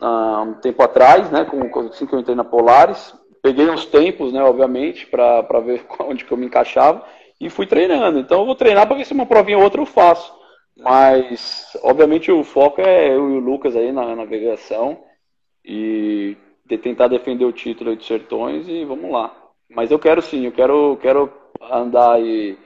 [0.00, 4.32] há um tempo atrás, né, com, assim que eu entrei na Polaris, peguei uns tempos,
[4.32, 7.04] né, obviamente, para ver onde que eu me encaixava
[7.40, 8.20] e fui treinando.
[8.20, 10.32] Então eu vou treinar para ver se uma provinha ou outra eu faço.
[10.76, 15.02] Mas, obviamente, o foco é eu e o Lucas aí na navegação
[15.64, 19.34] e de tentar defender o título de Sertões e vamos lá.
[19.68, 22.56] Mas eu quero sim, eu quero, quero andar e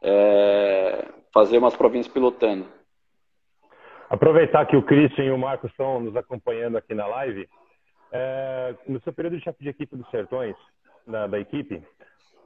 [0.00, 2.66] é, fazer umas províncias pilotando.
[4.08, 7.48] Aproveitar que o Christian e o Marcos estão nos acompanhando aqui na live.
[8.10, 10.56] É, no seu período de chefe de equipe dos Sertões,
[11.06, 11.82] da, da equipe,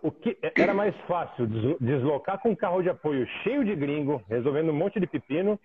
[0.03, 1.47] o que era mais fácil
[1.81, 5.59] deslocar com um carro de apoio cheio de gringo, resolvendo um monte de pepino,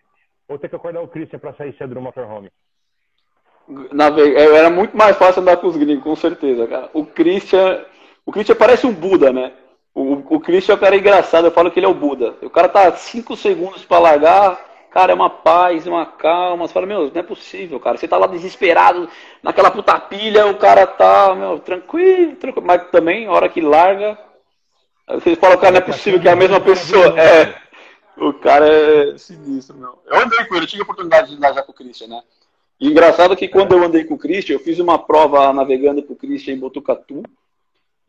[0.48, 2.52] ou ter que acordar o Christian para sair cedo no motorhome?
[3.92, 6.90] Na, era muito mais fácil andar com os gringos, com certeza, cara.
[6.94, 7.84] O Christian,
[8.26, 9.52] o Christian parece um Buda, né?
[9.98, 12.36] O, o Christian é um cara engraçado, eu falo que ele é o Buda.
[12.44, 16.68] O cara tá 5 segundos para largar, cara, é uma paz, uma calma.
[16.68, 17.98] Você fala, meu, não é possível, cara.
[17.98, 19.10] Você tá lá desesperado,
[19.42, 22.68] naquela puta pilha, o cara tá, meu, tranquilo, tranquilo.
[22.68, 24.16] Mas também, a hora que larga,
[25.14, 27.20] vocês falam, cara, não é possível que é a mesma pessoa.
[27.20, 27.56] É.
[28.18, 29.98] O cara é sinistro, meu.
[30.06, 32.22] Eu andei com ele, eu tive a oportunidade de andar já com o Christian, né?
[32.80, 36.14] E engraçado que quando eu andei com o Christian, eu fiz uma prova navegando com
[36.14, 37.24] o Christian em Botucatu.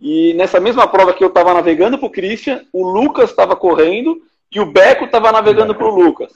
[0.00, 4.20] E nessa mesma prova que eu estava navegando pro Christian, o Lucas estava correndo
[4.52, 6.32] e o Beco estava navegando pro Lucas.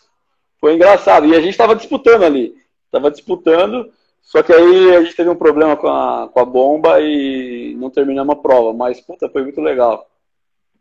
[0.60, 1.26] Foi engraçado.
[1.26, 2.54] E a gente estava disputando ali.
[2.90, 7.00] Tava disputando, só que aí a gente teve um problema com a, com a bomba
[7.00, 8.72] e não terminamos a prova.
[8.72, 10.06] Mas, puta, foi muito legal.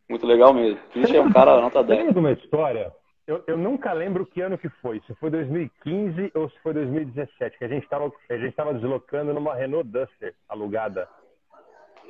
[0.10, 0.80] Muito legal mesmo.
[0.92, 2.00] Christian é um cara nota 10.
[2.00, 2.94] Lembra de uma história?
[3.26, 5.02] Eu, eu nunca lembro que ano que foi.
[5.08, 10.34] Se foi 2015 ou se foi 2017, que a gente estava deslocando numa Renault Duster
[10.50, 11.08] alugada.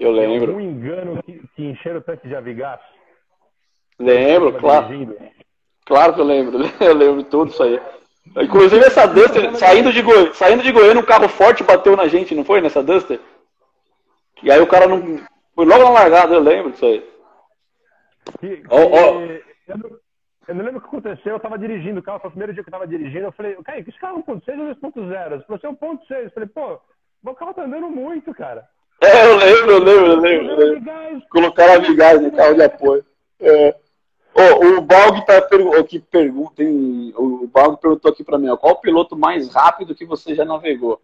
[0.01, 0.55] Eu lembro.
[0.55, 2.81] Um engano que, que encheram o tanque de avigás.
[3.99, 4.87] Lembro, claro.
[4.87, 5.15] Dirigindo.
[5.85, 7.79] Claro que eu lembro, eu lembro tudo isso aí.
[8.37, 10.33] Inclusive essa Duster, saindo de, Goi...
[10.33, 12.61] saindo de Goiânia, um carro forte bateu na gente, não foi?
[12.61, 13.19] Nessa Duster?
[14.41, 15.19] E aí o cara não.
[15.53, 17.07] Foi logo na largada, eu lembro disso aí.
[18.39, 19.21] Que, oh, oh.
[19.67, 19.89] Eu, não,
[20.47, 22.63] eu, não, lembro o que aconteceu, eu tava dirigindo o carro, foi o primeiro dia
[22.63, 25.29] que eu tava dirigindo, eu falei, cara, esse carro é 1.6 ou 2.0?
[25.29, 26.23] Você falou assim, 1.6.
[26.23, 26.79] Eu falei, pô,
[27.23, 28.67] o carro tá andando muito, cara.
[29.01, 30.51] É, eu lembro, eu lembro, eu lembro.
[30.51, 31.27] Eu lembro.
[31.29, 33.03] Colocaram no carro de apoio.
[33.39, 33.75] É.
[34.33, 35.39] Oh, o Balg tá
[35.77, 40.05] aqui pergunta, o Balg perguntou aqui para mim, ó, qual o piloto mais rápido que
[40.05, 41.01] você já navegou?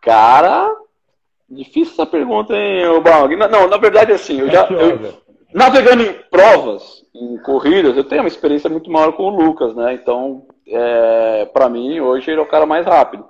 [0.00, 0.72] Cara,
[1.50, 3.34] difícil essa pergunta, hein, o Balg.
[3.34, 5.14] Não, na verdade assim, eu já eu,
[5.52, 9.94] navegando em provas, em corridas, eu tenho uma experiência muito maior com o Lucas, né?
[9.94, 13.26] Então, é, para mim hoje ele é o cara mais rápido.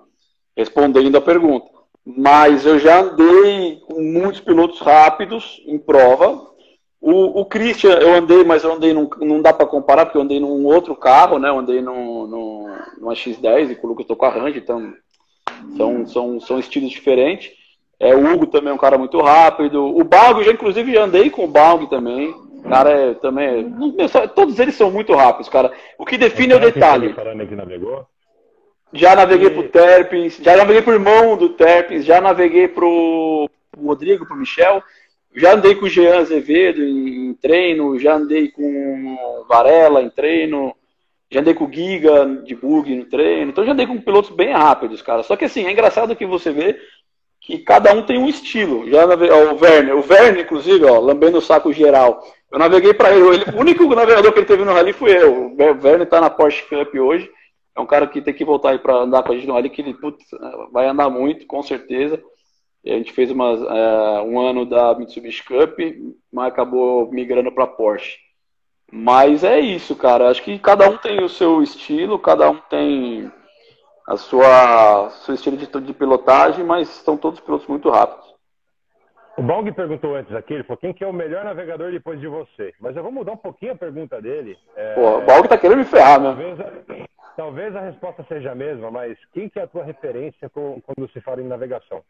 [0.54, 1.73] Respondendo a pergunta.
[2.06, 6.54] Mas eu já andei com muitos pilotos rápidos em prova,
[7.06, 10.22] o, o Christian, eu andei, mas eu andei, num, não dá para comparar, porque eu
[10.22, 11.50] andei num outro carro, né?
[11.50, 12.66] Eu andei num, num,
[12.98, 14.90] numa X10 e com o Lucas tô com a Ranger, então
[15.76, 17.50] são, são, são estilos diferentes.
[18.00, 19.84] É, o Hugo também é um cara muito rápido.
[19.84, 22.30] O Balg, já inclusive já andei com o Balg também.
[22.30, 23.74] O cara é, também.
[23.98, 25.70] É, todos eles são muito rápidos, cara.
[25.98, 27.14] O que define é o detalhe.
[28.94, 34.36] Já naveguei pro Terpins, já naveguei pro irmão do Terpins, já naveguei pro Rodrigo, pro
[34.36, 34.82] Michel.
[35.34, 40.72] Já andei com o Jean Azevedo em treino, já andei com Varela em treino,
[41.28, 44.52] já andei com o Giga de bug no treino, então já andei com pilotos bem
[44.52, 45.24] rápidos, cara.
[45.24, 46.78] Só que assim, é engraçado que você vê
[47.40, 48.88] que cada um tem um estilo.
[48.88, 49.28] Já nave...
[49.28, 52.22] ó, o Werner, o Werner, inclusive, ó, lambendo o saco geral.
[52.50, 53.26] Eu naveguei para ele.
[53.26, 53.56] ele.
[53.56, 55.48] O único navegador que ele teve no Rally foi eu.
[55.48, 57.28] O Werner tá na Porsche Cup hoje.
[57.76, 59.70] É um cara que tem que voltar aí para andar com a gente no Rally,
[59.70, 60.24] que ele putz,
[60.70, 62.22] vai andar muito, com certeza.
[62.86, 65.78] A gente fez umas, é, um ano da Mitsubishi Cup,
[66.30, 68.18] mas acabou migrando para Porsche.
[68.92, 70.28] Mas é isso, cara.
[70.28, 73.32] Acho que cada um tem o seu estilo, cada um tem
[74.06, 78.34] a sua seu estilo de, de pilotagem, mas são todos pilotos muito rápidos.
[79.36, 82.28] O Balg perguntou antes aqui, ele falou, quem que é o melhor navegador depois de
[82.28, 82.72] você?
[82.80, 84.56] Mas eu vou mudar um pouquinho a pergunta dele.
[84.76, 84.94] É...
[84.94, 86.28] Pô, o Balg tá querendo me ferrar, né?
[86.86, 91.10] Talvez talvez a resposta seja a mesma, mas quem que é a tua referência quando
[91.12, 92.02] se fala em navegação?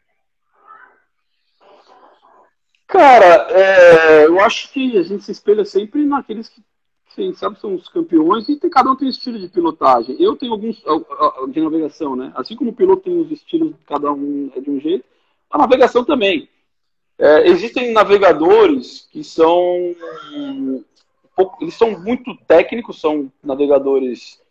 [2.87, 6.61] Cara, é, eu acho que a gente se espelha sempre naqueles que
[7.09, 10.15] sim, sabe, são os campeões e tem, cada um tem um estilo de pilotagem.
[10.19, 10.83] Eu tenho alguns
[11.49, 12.31] de navegação, né?
[12.35, 15.05] Assim como o piloto tem os estilos, cada um é de um jeito,
[15.49, 16.49] a navegação também.
[17.17, 19.95] É, existem navegadores que são
[21.61, 24.41] eles são muito técnicos, são navegadores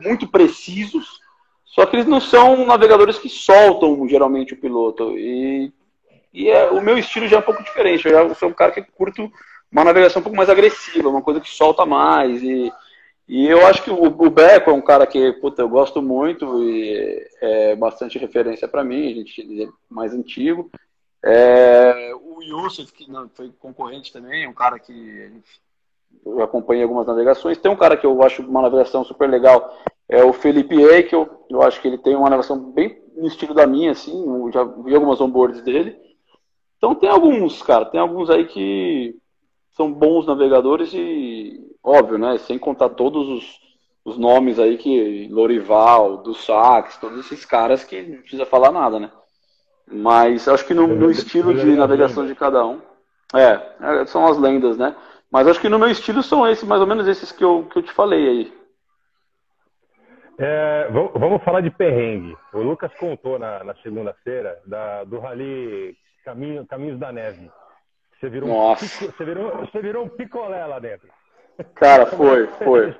[0.00, 1.20] muito precisos,
[1.64, 5.16] só que eles não são navegadores que soltam geralmente o piloto.
[5.18, 5.72] E
[6.32, 8.06] e é, o meu estilo já é um pouco diferente.
[8.06, 9.30] Eu já sou um cara que curto
[9.70, 12.42] uma navegação um pouco mais agressiva, uma coisa que solta mais.
[12.42, 12.72] E,
[13.26, 16.62] e eu acho que o, o Beco é um cara que puta, eu gosto muito
[16.62, 20.70] e é bastante referência para mim, a gente é mais antigo.
[21.24, 25.32] É, o Yusuf, que não, foi concorrente também, é um cara que
[26.24, 27.58] eu acompanhei algumas navegações.
[27.58, 29.76] Tem um cara que eu acho uma navegação super legal,
[30.08, 31.28] é o Felipe E, que eu,
[31.62, 34.94] acho que ele tem uma navegação bem no estilo da minha, assim, eu já vi
[34.94, 35.96] algumas onboards dele.
[36.76, 39.16] Então tem alguns, cara, tem alguns aí que
[39.72, 42.38] são bons navegadores e, óbvio, né?
[42.38, 43.60] Sem contar todos os,
[44.04, 48.98] os nomes aí que Lorival, do Sax, todos esses caras que não precisa falar nada,
[48.98, 49.10] né?
[49.90, 52.80] Mas acho que no, no estilo de navegação de cada um.
[53.34, 54.94] É, é, são as lendas, né?
[55.30, 57.78] Mas acho que no meu estilo são esses, mais ou menos esses que eu, que
[57.78, 58.58] eu te falei aí.
[60.38, 62.36] É, vamos falar de perrengue.
[62.52, 64.60] O Lucas contou na, na segunda-feira
[65.06, 67.50] do Rally Caminho, Caminhos da Neve.
[68.18, 68.84] Você virou, Nossa.
[68.84, 71.08] Um, você, virou, você virou um picolé lá dentro.
[71.74, 72.96] Cara, foi, foi.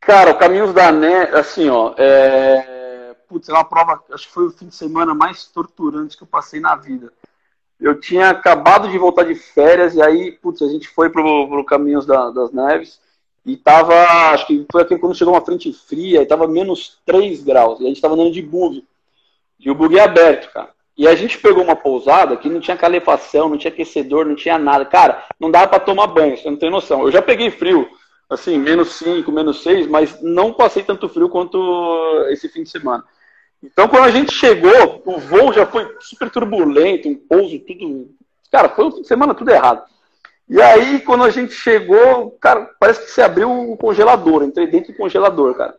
[0.00, 3.14] Cara, o Caminhos da Neve, assim, ó, é...
[3.26, 6.26] Putz, é uma prova, acho que foi o fim de semana mais torturante que eu
[6.26, 7.12] passei na vida.
[7.80, 11.64] Eu tinha acabado de voltar de férias e aí, putz, a gente foi pro, pro
[11.64, 13.00] Caminhos da, das Neves
[13.46, 13.94] e tava,
[14.32, 17.84] acho que foi aqui quando chegou uma frente fria e tava menos 3 graus e
[17.84, 18.84] a gente tava andando de bug.
[19.60, 20.70] E o bug aberto, cara.
[20.96, 24.58] E a gente pegou uma pousada que não tinha calefação, não tinha aquecedor, não tinha
[24.58, 24.84] nada.
[24.84, 27.02] Cara, não dava para tomar banho, você não tem noção.
[27.02, 27.88] Eu já peguei frio,
[28.28, 33.04] assim, menos 5, menos 6, mas não passei tanto frio quanto esse fim de semana.
[33.62, 38.10] Então, quando a gente chegou, o voo já foi super turbulento, um pouso, tudo.
[38.50, 39.82] Cara, foi um de semana tudo errado.
[40.48, 44.42] E aí, quando a gente chegou, cara, parece que se abriu o congelador.
[44.42, 45.74] Entrei dentro do congelador, cara.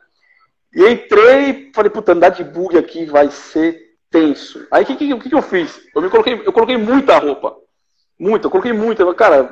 [0.73, 4.67] E entrei, falei, puta, andar de bug aqui vai ser tenso.
[4.71, 5.81] Aí o que, que, que, que, eu fiz?
[5.95, 7.55] Eu me coloquei, eu coloquei muita roupa.
[8.19, 9.11] Muita, eu coloquei muita.
[9.15, 9.51] Cara,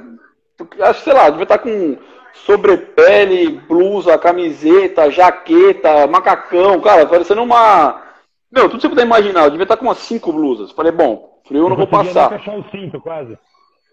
[0.81, 1.97] acho, sei lá, devia estar com
[2.45, 8.06] sobrepele, blusa, camiseta, jaqueta, macacão, cara, parecendo uma.
[8.51, 10.71] Meu, tudo que você puder imaginar, eu devia estar com umas cinco blusas.
[10.71, 12.29] Falei, bom, frio eu não, não vou passar.
[12.29, 13.37] Nem fechar o cinto, quase.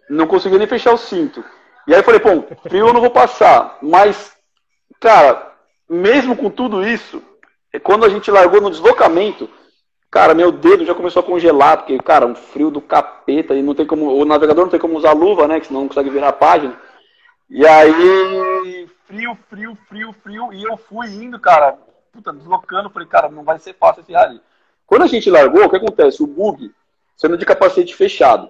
[0.08, 1.44] Não conseguia nem fechar o cinto.
[1.86, 3.78] E aí eu falei, bom, frio eu não vou passar.
[3.82, 4.36] Mas,
[5.00, 5.52] cara,
[5.88, 7.22] mesmo com tudo isso,
[7.82, 9.48] quando a gente largou no deslocamento,
[10.14, 13.74] Cara, meu dedo já começou a congelar, porque, cara, um frio do capeta, e não
[13.74, 14.14] tem como.
[14.14, 15.58] O navegador não tem como usar luva, né?
[15.58, 16.78] Que senão não consegue virar a página.
[17.50, 21.76] E aí, frio, frio, frio, frio, e eu fui indo, cara,
[22.14, 24.40] puta, deslocando, falei, cara, não vai ser fácil esse rally.
[24.86, 26.22] Quando a gente largou, o que acontece?
[26.22, 26.70] O bug,
[27.16, 28.48] sendo de capacete fechado.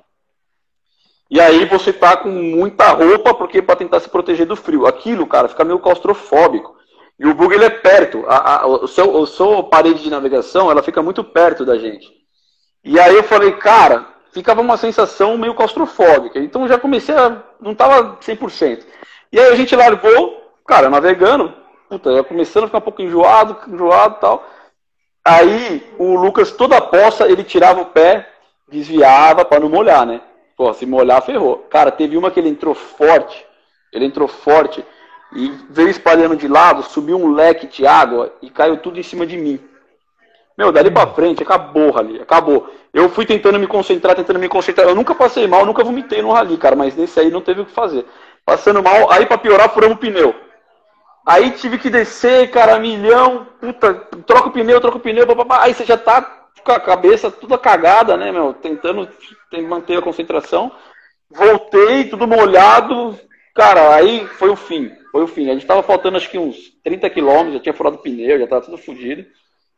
[1.31, 4.87] E aí você tá com muita roupa, porque para tentar se proteger do frio.
[4.87, 6.77] Aquilo, cara, fica meio claustrofóbico.
[7.19, 8.25] E o bug ele é perto.
[8.29, 12.13] A, a, o, seu, o seu parede de navegação ela fica muito perto da gente.
[12.85, 16.39] E aí eu falei, cara, ficava uma sensação meio claustrofóbica.
[16.39, 17.43] Então já comecei a.
[17.61, 18.85] não tava 100%.
[19.33, 21.55] E aí a gente largou, cara, navegando.
[21.95, 24.45] Puta, começando a ficar um pouco enjoado, enjoado e tal.
[25.25, 28.29] Aí o Lucas, toda a poça, ele tirava o pé,
[28.69, 30.21] desviava para não molhar, né?
[30.57, 31.59] Pô, se molhar, ferrou.
[31.71, 33.47] Cara, teve uma que ele entrou forte.
[33.93, 34.85] Ele entrou forte
[35.37, 39.25] e veio espalhando de lado, subiu um leque de água e caiu tudo em cima
[39.25, 39.61] de mim.
[40.59, 42.69] Meu, dali pra frente, acabou rally, acabou.
[42.93, 44.89] Eu fui tentando me concentrar, tentando me concentrar.
[44.89, 47.67] Eu nunca passei mal, nunca vomitei no rally, cara, mas nesse aí não teve o
[47.67, 48.05] que fazer.
[48.45, 50.44] Passando mal, aí pra piorar, furamos o pneu.
[51.27, 53.95] Aí tive que descer, cara, milhão, puta,
[54.27, 56.21] troca o pneu, troca o pneu, babá, aí você já tá
[56.63, 59.09] com a cabeça toda cagada, né, meu, tentando
[59.67, 60.71] manter a concentração.
[61.31, 63.19] Voltei, tudo molhado,
[63.55, 64.91] cara, aí foi o fim.
[65.11, 65.49] Foi o fim.
[65.49, 68.47] A gente tava faltando acho que uns 30 quilômetros, já tinha furado o pneu, já
[68.47, 69.25] tava tudo fodido.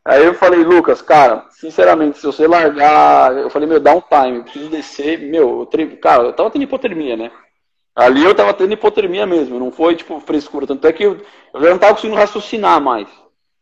[0.05, 3.37] Aí eu falei, Lucas, cara, sinceramente, se você largar.
[3.37, 5.19] Eu falei, meu, dá um time, eu preciso descer.
[5.19, 5.85] Meu, eu tre...
[5.97, 7.31] cara, eu tava tendo hipotermia, né?
[7.97, 10.67] Ali eu tava tendo hipotermia mesmo, não foi tipo frescura.
[10.67, 11.19] Tanto é que eu,
[11.55, 13.09] já não tava conseguindo raciocinar mais.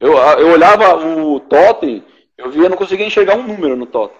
[0.01, 2.05] Eu, eu olhava o totem,
[2.37, 4.19] eu via, não conseguia enxergar um número no totem.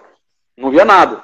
[0.57, 1.21] Não via nada.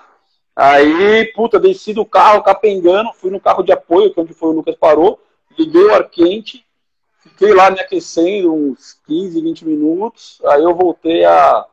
[0.54, 4.50] Aí, puta, desci do carro, capengando, fui no carro de apoio, que é onde foi
[4.50, 5.18] o Lucas parou
[5.58, 6.66] liguei o ar quente,
[7.20, 11.66] fiquei lá me aquecendo uns 15, 20 minutos, aí eu voltei a,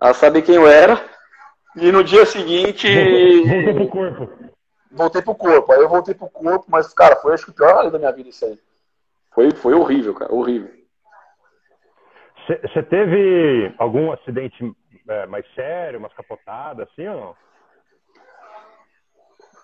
[0.00, 1.02] a saber quem eu era,
[1.76, 2.88] e no dia seguinte.
[3.44, 4.53] Voltei pro corpo.
[4.94, 7.74] Voltei pro corpo, aí eu voltei pro corpo, mas, cara, foi acho que o pior
[7.74, 8.58] rally da minha vida isso aí.
[9.34, 10.70] Foi, foi horrível, cara, horrível.
[12.46, 14.72] Você teve algum acidente
[15.08, 17.36] é, mais sério, umas capotadas, assim ou não?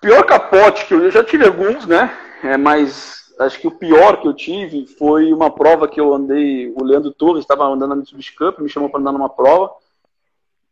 [0.01, 2.11] Pior capote que eu, eu já tive alguns, né?
[2.43, 6.73] É, mas acho que o pior que eu tive foi uma prova que eu andei,
[6.77, 9.73] o Leandro Torres estava andando na Mitsubishi Cup, me chamou para andar numa prova,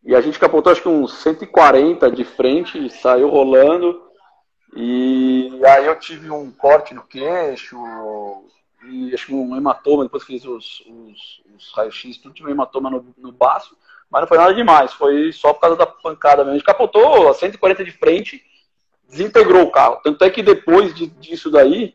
[0.03, 4.08] e a gente capotou acho que uns 140 de frente, saiu rolando,
[4.75, 7.77] e aí eu tive um corte no queixo,
[8.85, 12.91] e acho que um hematoma, depois fiz os, os, os raios-x, tudo tive um hematoma
[12.91, 13.77] no, no baço,
[14.11, 16.53] mas não foi nada demais, foi só por causa da pancada mesmo.
[16.53, 18.43] A gente capotou a 140 de frente,
[19.09, 20.01] desintegrou o carro.
[20.03, 21.95] Tanto é que depois de, disso daí,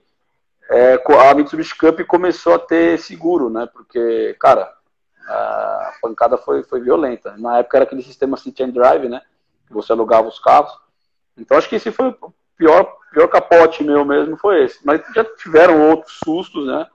[0.69, 3.67] é, a Mitsubishi Cup começou a ter seguro, né?
[3.71, 4.71] Porque, cara,
[5.27, 7.35] a pancada foi, foi violenta.
[7.37, 9.21] Na época era aquele sistema City and Drive, né?
[9.67, 10.71] Que você alugava os carros.
[11.37, 14.79] Então acho que esse foi o pior, pior capote meu mesmo, foi esse.
[14.85, 16.87] Mas já tiveram outros sustos, né?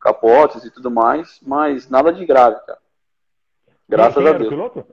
[0.00, 2.78] Capotes e tudo mais, mas nada de grave, cara.
[3.88, 4.48] Graças a Deus.
[4.48, 4.86] Piloto?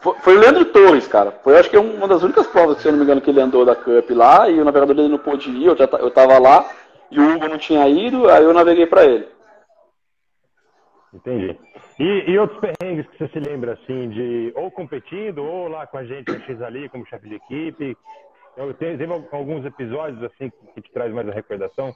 [0.00, 1.32] Foi, foi o Leandro Torres, cara.
[1.44, 3.64] Foi acho que uma das únicas provas, se eu não me engano, que ele andou
[3.64, 6.68] da Cup lá e o navegador dele não pôde ir, eu, já, eu tava lá
[7.10, 9.28] e o Hugo não tinha ido, aí eu naveguei para ele.
[11.12, 11.58] Entendi.
[12.00, 15.98] E, e, outros perrengues que você se lembra, assim, de ou competindo, ou lá com
[15.98, 17.96] a gente X ali, como chefe de equipe?
[18.78, 21.94] Tem, teve alguns episódios, assim, que te traz mais a recordação?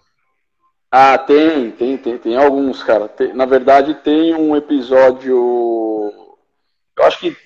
[0.90, 3.08] Ah, tem, tem, tem, tem alguns, cara.
[3.08, 5.34] Tem, na verdade, tem um episódio.
[6.96, 7.36] Eu acho que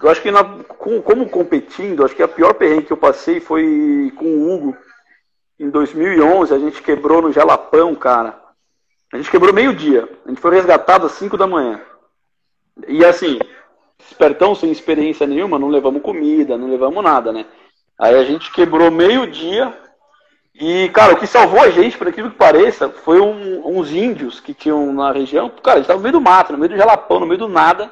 [0.00, 3.40] eu acho que na, com, como competindo, acho que a pior perrengue que eu passei
[3.40, 4.76] foi com o Hugo.
[5.58, 8.40] Em 2011, a gente quebrou no Jalapão, cara.
[9.12, 10.08] A gente quebrou meio-dia.
[10.24, 11.80] A gente foi resgatado às 5 da manhã.
[12.86, 13.40] E assim,
[13.98, 17.44] espertão sem experiência nenhuma, não levamos comida, não levamos nada, né?
[17.98, 19.76] Aí a gente quebrou meio-dia.
[20.54, 24.40] E, cara, o que salvou a gente, por aquilo que pareça, foi um, uns índios
[24.40, 25.50] que tinham na região.
[25.62, 27.90] Cara, gente tava no meio do mato, no meio do Jalapão, no meio do nada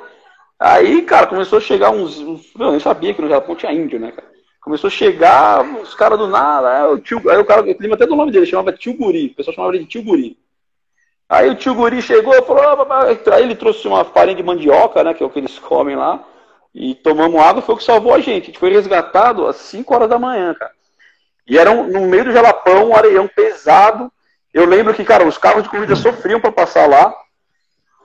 [0.59, 2.19] Aí, cara, começou a chegar uns.
[2.19, 4.27] eu nem sabia que no Japão tinha índio, né, cara?
[4.61, 6.69] Começou a chegar os caras do nada.
[6.69, 9.27] Aí o, tio, aí o cara, eu lembro até do nome dele, chamava Tio Guri.
[9.27, 10.37] O pessoal chamava ele de Tio Guri.
[11.29, 12.87] Aí o tio Guri chegou e falou:
[13.33, 16.25] aí ele trouxe uma farinha de mandioca, né, que é o que eles comem lá.
[16.79, 18.43] E tomamos água, foi o que salvou a gente.
[18.43, 20.73] A gente foi resgatado às 5 horas da manhã, cara.
[21.47, 24.13] E era um, no meio do jalapão, um areião pesado.
[24.53, 27.17] Eu lembro que, cara, os carros de corrida sofriam para passar lá.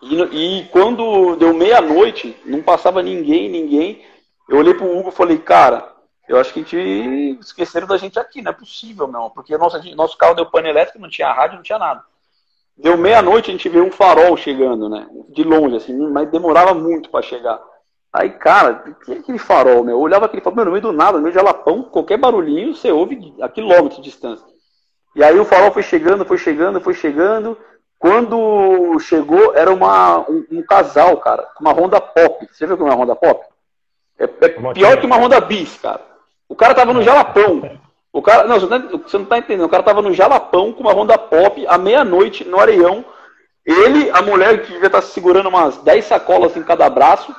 [0.01, 0.21] E,
[0.61, 4.05] e quando deu meia-noite, não passava ninguém, ninguém.
[4.47, 5.91] Eu olhei pro Hugo e falei, cara,
[6.29, 9.29] eu acho que a gente esqueceram da gente aqui, não é possível, não.
[9.31, 12.05] Porque nosso, nosso carro deu pane elétrico, não tinha rádio, não tinha nada.
[12.77, 15.05] Deu meia-noite, a gente viu um farol chegando, né?
[15.27, 17.59] De longe, assim, mas demorava muito para chegar.
[18.13, 19.95] Aí, cara, que é aquele farol, meu?
[19.95, 22.75] Eu olhava aquele farol, meu, no meio do nada, no meio de Alapão, qualquer barulhinho
[22.75, 24.45] você ouve a quilômetros de distância.
[25.15, 27.57] E aí o farol foi chegando, foi chegando, foi chegando.
[27.97, 32.47] Quando chegou, era uma, um, um casal, cara, com uma Honda Pop.
[32.51, 33.45] Você viu que é uma Honda Pop?
[34.17, 36.01] É, é pior que uma Honda Bis, cara.
[36.49, 37.79] O cara tava no Jalapão.
[38.11, 39.65] O cara, não, você não, tá, você não tá entendendo.
[39.65, 43.05] O cara tava no Jalapão com uma Honda Pop à meia-noite no Areião.
[43.65, 47.33] Ele, a mulher que devia estar tá segurando umas 10 sacolas em cada braço,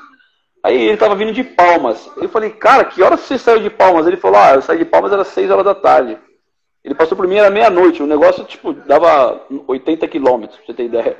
[0.62, 2.08] Aí ele tava vindo de Palmas.
[2.16, 4.06] Eu falei, cara, que hora você saiu de Palmas?
[4.06, 6.16] Ele falou, ah, eu saí de Palmas era 6 horas da tarde.
[6.84, 8.02] Ele passou por mim, era meia-noite.
[8.02, 11.16] O negócio, tipo, dava 80 quilômetros, pra você ter ideia.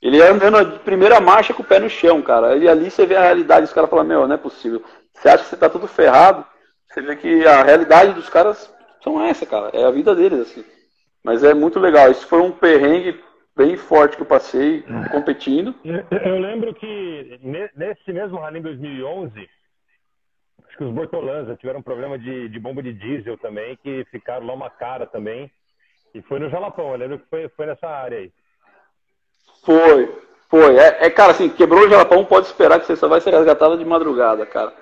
[0.00, 2.56] Ele ia andando de primeira marcha com o pé no chão, cara.
[2.56, 3.64] E ali você vê a realidade.
[3.64, 4.82] Os caras falam, meu, não é possível.
[5.12, 6.44] Você acha que você tá tudo ferrado.
[6.88, 8.72] Você vê que a realidade dos caras
[9.02, 9.70] são essa, cara.
[9.72, 10.64] É a vida deles, assim.
[11.22, 12.10] Mas é muito legal.
[12.10, 13.20] Isso foi um perrengue
[13.56, 15.74] bem forte que eu passei competindo.
[16.24, 17.38] Eu lembro que
[17.74, 19.48] nesse mesmo rally em 2011,
[20.66, 24.46] acho que os Bortolanza tiveram um problema de, de bomba de diesel também, que ficaram
[24.46, 25.50] lá uma cara também.
[26.14, 28.32] E foi no Jalapão, eu lembro que foi, foi nessa área aí.
[29.64, 30.76] Foi, foi.
[30.76, 33.78] É, é, cara, assim, quebrou o Jalapão, pode esperar que você só vai ser resgatado
[33.78, 34.72] de madrugada, cara.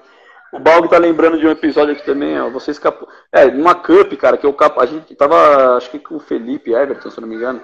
[0.53, 2.51] O Balg tá lembrando de um episódio aqui também, ó.
[2.51, 3.09] Você escapou.
[3.33, 4.79] É, numa Cup, cara, que eu cap...
[4.79, 7.63] a gente tava, acho que com o Felipe Everton, se não me engano.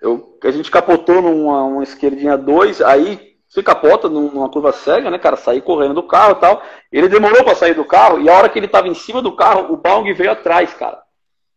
[0.00, 5.18] Eu, a gente capotou numa uma esquerdinha 2, aí você capota numa curva cega, né,
[5.18, 5.36] cara?
[5.36, 6.62] Saí correndo do carro e tal.
[6.92, 9.34] Ele demorou para sair do carro, e a hora que ele tava em cima do
[9.34, 11.02] carro, o Baung veio atrás, cara.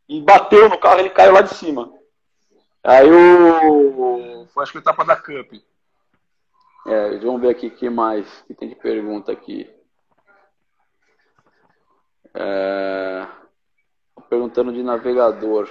[0.10, 1.92] E bateu no carro, ele caiu lá de cima.
[2.84, 4.46] Aí o.
[4.48, 5.54] Foi acho que a etapa da Cup.
[6.86, 9.70] É, vamos ver aqui o que mais que tem de pergunta aqui.
[12.34, 13.26] É...
[14.30, 15.70] Perguntando de navegador.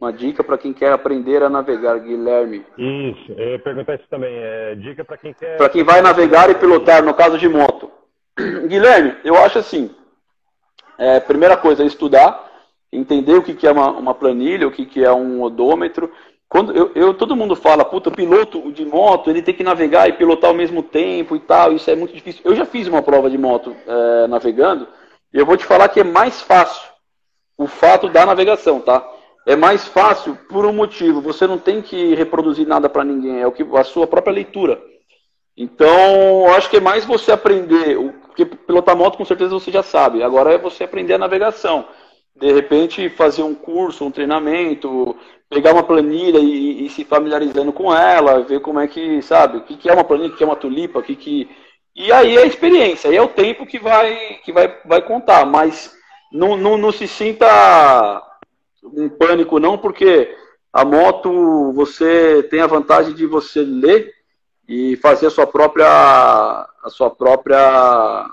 [0.00, 2.64] Uma dica para quem quer aprender a navegar, Guilherme.
[2.76, 4.34] Isso, eu ia perguntar isso também.
[4.36, 5.56] É, dica para quem quer.
[5.56, 7.90] Para quem vai navegar e pilotar, no caso de moto.
[8.66, 9.90] Guilherme, eu acho assim:
[10.98, 12.50] é, primeira coisa é estudar,
[12.92, 16.10] entender o que, que é uma, uma planilha, o que, que é um odômetro.
[16.48, 20.12] Quando eu, eu, todo mundo fala, puta, piloto de moto, ele tem que navegar e
[20.12, 22.42] pilotar ao mesmo tempo e tal, isso é muito difícil.
[22.44, 24.86] Eu já fiz uma prova de moto é, navegando,
[25.32, 26.88] e eu vou te falar que é mais fácil
[27.58, 29.04] o fato da navegação, tá?
[29.46, 31.20] É mais fácil por um motivo.
[31.20, 34.80] Você não tem que reproduzir nada para ninguém, é o que a sua própria leitura.
[35.56, 39.82] Então, eu acho que é mais você aprender, porque pilotar moto com certeza você já
[39.82, 40.22] sabe.
[40.22, 41.86] Agora é você aprender a navegação.
[42.34, 45.16] De repente, fazer um curso, um treinamento,
[45.48, 49.60] pegar uma planilha e, e se familiarizando com ela, ver como é que, sabe, o
[49.60, 51.48] que, que é uma planilha, o que é uma tulipa, o que que...
[51.94, 55.46] E aí é a experiência, aí é o tempo que vai, que vai, vai contar,
[55.46, 55.94] mas
[56.32, 58.20] não, não, não se sinta
[58.84, 60.34] um pânico não, porque
[60.72, 64.12] a moto você tem a vantagem de você ler
[64.68, 68.26] e fazer a sua própria a sua própria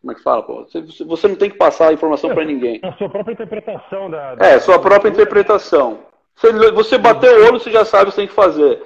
[0.00, 0.66] como é que fala, pô?
[0.66, 2.78] Você, você não tem que passar a informação para ninguém.
[2.82, 4.46] A sua própria interpretação da, da...
[4.46, 6.00] É, sua própria interpretação.
[6.36, 8.82] Você, você bater o olho, você já sabe o que tem que fazer.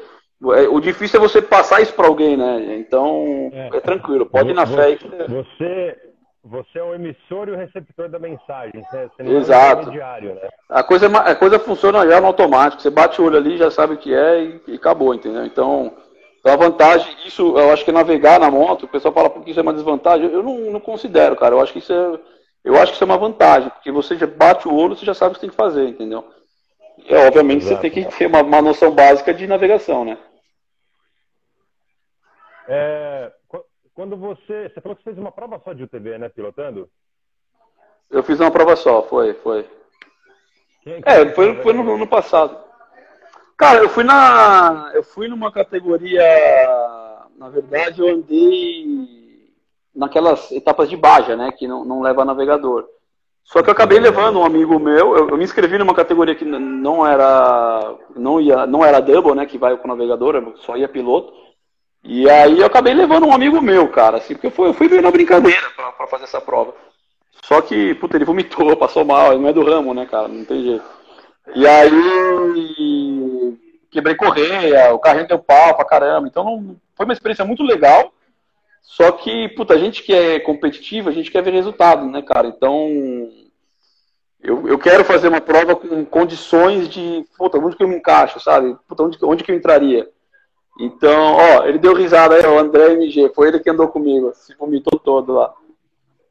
[0.54, 2.76] É, o difícil é você passar isso para alguém, né?
[2.78, 5.26] Então, é, é tranquilo, pode ir na você, fé.
[5.26, 5.96] Você,
[6.48, 8.82] você é o emissor e o receptor da mensagem.
[8.82, 9.90] Você, você Exato.
[9.90, 10.48] É né?
[10.68, 12.82] a, coisa, a coisa funciona já no automático.
[12.82, 15.44] Você bate o olho ali, já sabe o que é e, e acabou, entendeu?
[15.44, 15.94] Então,
[16.40, 19.60] então, a vantagem, isso eu acho que navegar na moto, o pessoal fala porque isso
[19.60, 20.30] é uma desvantagem.
[20.30, 21.54] Eu não, não considero, cara.
[21.54, 22.18] Eu acho que isso é,
[22.64, 25.14] eu acho que isso é uma vantagem, porque você já bate o olho, você já
[25.14, 26.24] sabe o que tem que fazer, entendeu?
[27.06, 27.76] É, obviamente Exato.
[27.76, 30.18] você tem que ter uma, uma noção básica de navegação, né?
[32.68, 33.32] É,
[33.98, 34.68] quando você.
[34.68, 36.28] Você falou que fez uma prova só de UTV, né?
[36.28, 36.88] Pilotando?
[38.08, 39.68] Eu fiz uma prova só, foi, foi.
[41.04, 42.56] É, foi, foi no, no passado.
[43.56, 44.92] Cara, eu fui na.
[44.94, 46.22] Eu fui numa categoria.
[47.36, 49.50] Na verdade, eu andei
[49.92, 51.50] naquelas etapas de Baja, né?
[51.50, 52.86] Que não, não leva navegador.
[53.42, 56.44] Só que eu acabei levando um amigo meu, eu, eu, me inscrevi numa categoria que
[56.44, 61.47] não era não ia não era double, né, que vai com navegador, só ia piloto.
[62.02, 64.88] E aí eu acabei levando um amigo meu, cara, assim, porque eu fui, eu fui
[65.00, 66.74] na brincadeira pra, pra, fazer essa prova.
[67.44, 70.44] Só que, puta, ele vomitou, passou mal, ele não é do ramo, né, cara, não
[70.44, 70.84] tem jeito.
[71.54, 73.58] E aí
[73.90, 78.12] quebrei correia, o carrinho deu pau pra caramba, então não, foi uma experiência muito legal.
[78.82, 82.48] Só que, puta, a gente que é competitivo, a gente quer ver resultado, né, cara?
[82.48, 82.88] Então,
[84.40, 88.40] eu, eu quero fazer uma prova com condições de, puta, onde que eu me encaixo,
[88.40, 88.76] sabe?
[88.88, 90.08] Puta, onde, onde que eu entraria?
[90.78, 94.54] Então, ó, ele deu risada aí, o André MG, foi ele que andou comigo, se
[94.54, 95.52] vomitou todo lá.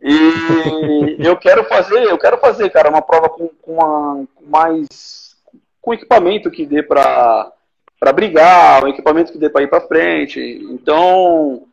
[0.02, 5.36] E eu quero fazer, eu quero fazer, cara, uma prova com, com uma, mais
[5.82, 7.52] com equipamento que dê para
[8.00, 10.39] para brigar, um equipamento que dê para ir para frente.
[10.70, 11.64] Então,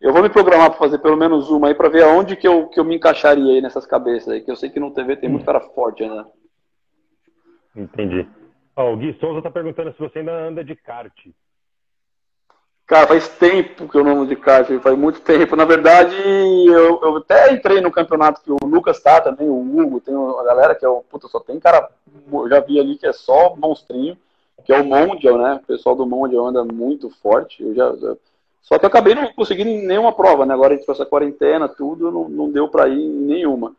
[0.00, 2.68] eu vou me programar para fazer pelo menos uma aí para ver aonde que eu,
[2.68, 5.28] que eu me encaixaria aí nessas cabeças aí, que eu sei que no TV tem
[5.28, 6.24] muito cara forte, né?
[7.76, 8.26] Entendi.
[8.74, 11.12] Oh, o Gui Souza tá perguntando se você ainda anda de kart.
[12.86, 15.56] Cara, faz tempo que eu não ando de kart, faz muito tempo.
[15.56, 16.14] Na verdade,
[16.66, 20.42] eu, eu até entrei no campeonato que o Lucas tá também, o Hugo, tem a
[20.44, 21.00] galera que é o.
[21.00, 21.88] Puta, só tem cara.
[22.30, 24.18] Eu já vi ali que é só monstrinho,
[24.64, 25.54] que é o Mondial, né?
[25.54, 27.62] O pessoal do Mondial anda muito forte.
[27.62, 27.90] Eu já,
[28.60, 30.52] só que eu acabei não conseguindo nenhuma prova, né?
[30.52, 33.74] Agora a gente essa quarentena, tudo, não, não deu pra ir em nenhuma.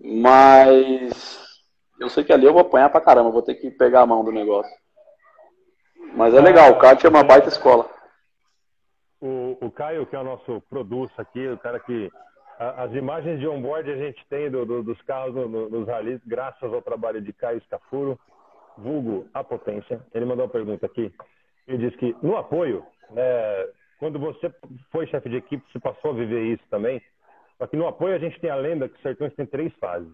[0.00, 1.38] Mas
[2.00, 4.24] eu sei que ali eu vou apanhar pra caramba, vou ter que pegar a mão
[4.24, 4.72] do negócio.
[6.16, 7.93] Mas é legal, o kart é uma baita escola.
[9.24, 12.10] O, o Caio, que é o nosso produto aqui, o cara que.
[12.58, 15.88] A, as imagens de onboard a gente tem do, do, dos carros no, no, nos
[15.88, 18.20] ralis, graças ao trabalho de Caio Scafuro,
[18.76, 20.04] vulgo a potência.
[20.12, 21.10] Ele mandou uma pergunta aqui.
[21.66, 23.66] Ele diz que no apoio, né,
[23.98, 24.52] quando você
[24.92, 27.00] foi chefe de equipe, você passou a viver isso também.
[27.56, 30.12] Só que no apoio a gente tem a lenda que o Sertões tem três fases.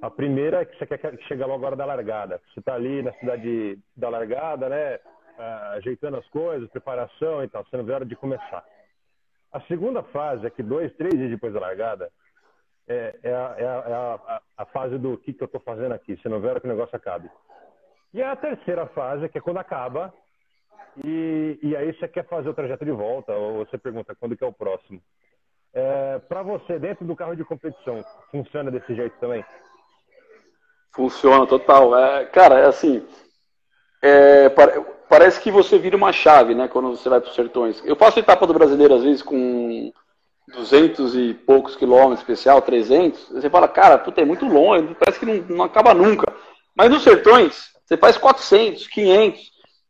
[0.00, 2.40] A primeira é que você quer chegar logo agora da largada.
[2.54, 4.98] Você está ali na cidade da largada, né?
[5.74, 8.64] Ajeitando as coisas, preparação e tal, não vê a hora de começar.
[9.52, 12.10] A segunda fase é que dois, três dias depois da largada,
[12.88, 15.92] é, é, a, é, a, é a, a, fase do que, que eu estou fazendo
[15.92, 17.30] aqui, você não hora que o negócio acabe.
[18.14, 20.12] E a terceira fase, que é quando acaba,
[21.04, 24.44] e, e aí você quer fazer o trajeto de volta, ou você pergunta quando que
[24.44, 25.00] é o próximo.
[25.74, 29.44] É, Para você, dentro do carro de competição, funciona desse jeito também?
[30.94, 31.96] Funciona, total.
[31.98, 33.06] É, cara, é assim,
[34.02, 34.48] é,
[35.08, 37.82] parece que você vira uma chave, né, quando você vai para os sertões.
[37.84, 39.92] Eu faço etapa do brasileiro, às vezes, com
[40.48, 43.30] 200 e poucos quilômetros, especial, 300.
[43.30, 46.32] Você fala, cara, puta, é muito longe, parece que não, não acaba nunca.
[46.74, 49.40] Mas nos sertões, você faz 400, 500,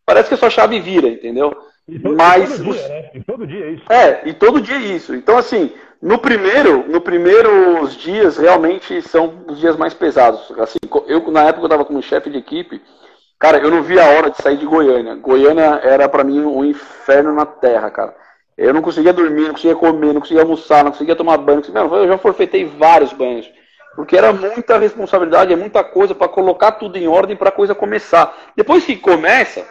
[0.04, 1.56] parece que a sua chave vira, entendeu?
[1.88, 3.10] E todo, Mas, todo dia, né?
[3.14, 3.92] E todo dia é isso.
[3.92, 5.14] É, e todo dia é isso.
[5.14, 10.50] Então, assim, no primeiro, no primeiros dias, realmente são os dias mais pesados.
[10.58, 12.82] Assim, eu, na época, eu estava como chefe de equipe,
[13.38, 15.14] Cara, eu não vi a hora de sair de Goiânia.
[15.16, 18.16] Goiânia era para mim um inferno na terra, cara.
[18.56, 21.60] Eu não conseguia dormir, não conseguia comer, não conseguia almoçar, não conseguia tomar banho.
[21.60, 21.82] Conseguia...
[21.82, 23.50] Eu já forfeitei vários banhos.
[23.94, 27.74] Porque era muita responsabilidade, é muita coisa para colocar tudo em ordem para a coisa
[27.74, 28.34] começar.
[28.54, 29.66] Depois que começa,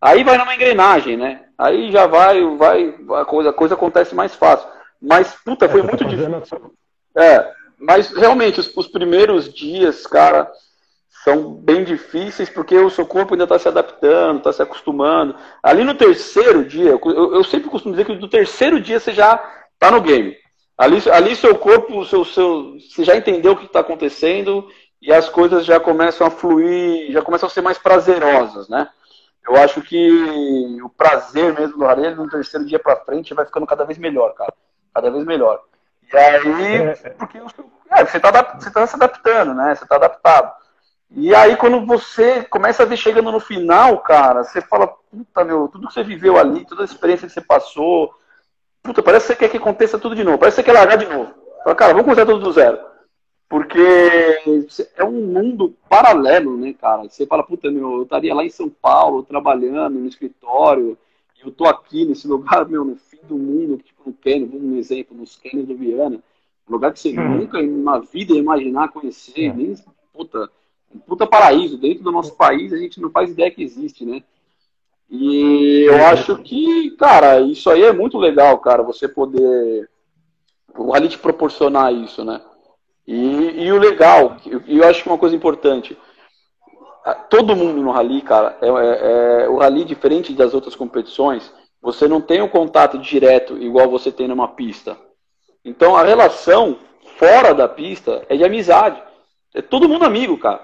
[0.00, 1.42] aí vai numa engrenagem, né?
[1.56, 4.68] Aí já vai, vai a coisa, a coisa acontece mais fácil.
[5.00, 6.74] Mas, puta, foi é, muito tá difícil.
[7.16, 10.50] É, mas realmente, os, os primeiros dias, cara,
[11.28, 15.36] são bem difíceis porque o seu corpo ainda está se adaptando, está se acostumando.
[15.62, 19.34] Ali no terceiro dia, eu, eu, sempre costumo dizer que no terceiro dia você já
[19.74, 20.34] está no game.
[20.76, 24.66] Ali, ali seu corpo, seu, seu, você já entendeu o que está acontecendo
[25.02, 28.88] e as coisas já começam a fluir, já começam a ser mais prazerosas, né?
[29.46, 33.66] Eu acho que o prazer mesmo do rally no terceiro dia para frente vai ficando
[33.66, 34.54] cada vez melhor, cara.
[34.94, 35.60] Cada vez melhor.
[36.10, 37.10] E aí, é, é.
[37.10, 39.74] porque é, você está tá se adaptando, né?
[39.74, 40.57] Você está adaptado.
[41.10, 45.68] E aí, quando você começa a ver chegando no final, cara, você fala, puta, meu,
[45.68, 48.14] tudo que você viveu ali, toda a experiência que você passou,
[48.82, 50.96] puta, parece que você quer que aconteça tudo de novo, parece que você quer largar
[50.96, 51.32] de novo.
[51.64, 52.78] Fala, cara, vamos começar tudo do zero.
[53.48, 53.80] Porque
[54.94, 57.04] é um mundo paralelo, né, cara?
[57.04, 60.98] Você fala, puta, meu, eu estaria lá em São Paulo, trabalhando no escritório,
[61.38, 64.76] e eu tô aqui nesse lugar, meu, no fim do mundo, tipo no Quênia, um
[64.76, 66.22] exemplo, nos Quênios do Viana,
[66.68, 67.38] um lugar que você hum.
[67.38, 69.56] nunca na vida ia imaginar conhecer, hum.
[69.56, 69.74] nem,
[70.12, 70.50] puta,
[70.94, 71.78] um puta paraíso.
[71.78, 74.22] Dentro do nosso país, a gente não faz ideia que existe, né?
[75.10, 79.88] E eu acho que, cara, isso aí é muito legal, cara, você poder.
[80.76, 82.40] O Rally te proporcionar isso, né?
[83.06, 84.36] E, e o legal,
[84.66, 85.96] e eu acho que uma coisa importante,
[87.30, 92.06] todo mundo no Rally, cara, é, é, é, o Rally, diferente das outras competições, você
[92.06, 94.96] não tem um contato direto igual você tem numa pista.
[95.64, 96.76] Então a relação
[97.16, 99.02] fora da pista é de amizade.
[99.54, 100.60] É todo mundo amigo, cara.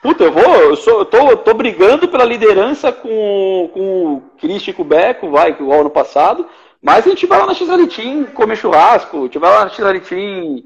[0.00, 4.84] Puta, eu vou, eu, sou, eu tô, tô brigando pela liderança com, com o Cristico
[4.84, 6.48] Beco, vai, igual ano passado,
[6.80, 10.64] mas a gente vai lá na Xalitim comer churrasco, a gente vai lá na Xalitim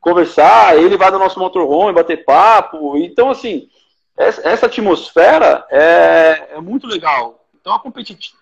[0.00, 2.94] conversar, ele vai no nosso motorhome bater papo.
[2.98, 3.70] Então, assim,
[4.18, 7.42] essa, essa atmosfera é, é, muito legal.
[7.58, 7.76] Então, a,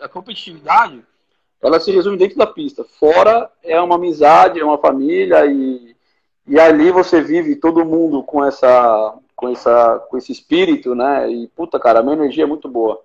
[0.05, 1.05] a competitividade,
[1.63, 2.85] ela se resume dentro da pista.
[2.99, 5.95] Fora é uma amizade, é uma família e,
[6.49, 11.29] e ali você vive todo mundo com essa com, essa, com esse espírito, né?
[11.29, 13.03] E, puta, cara, a minha energia é muito boa.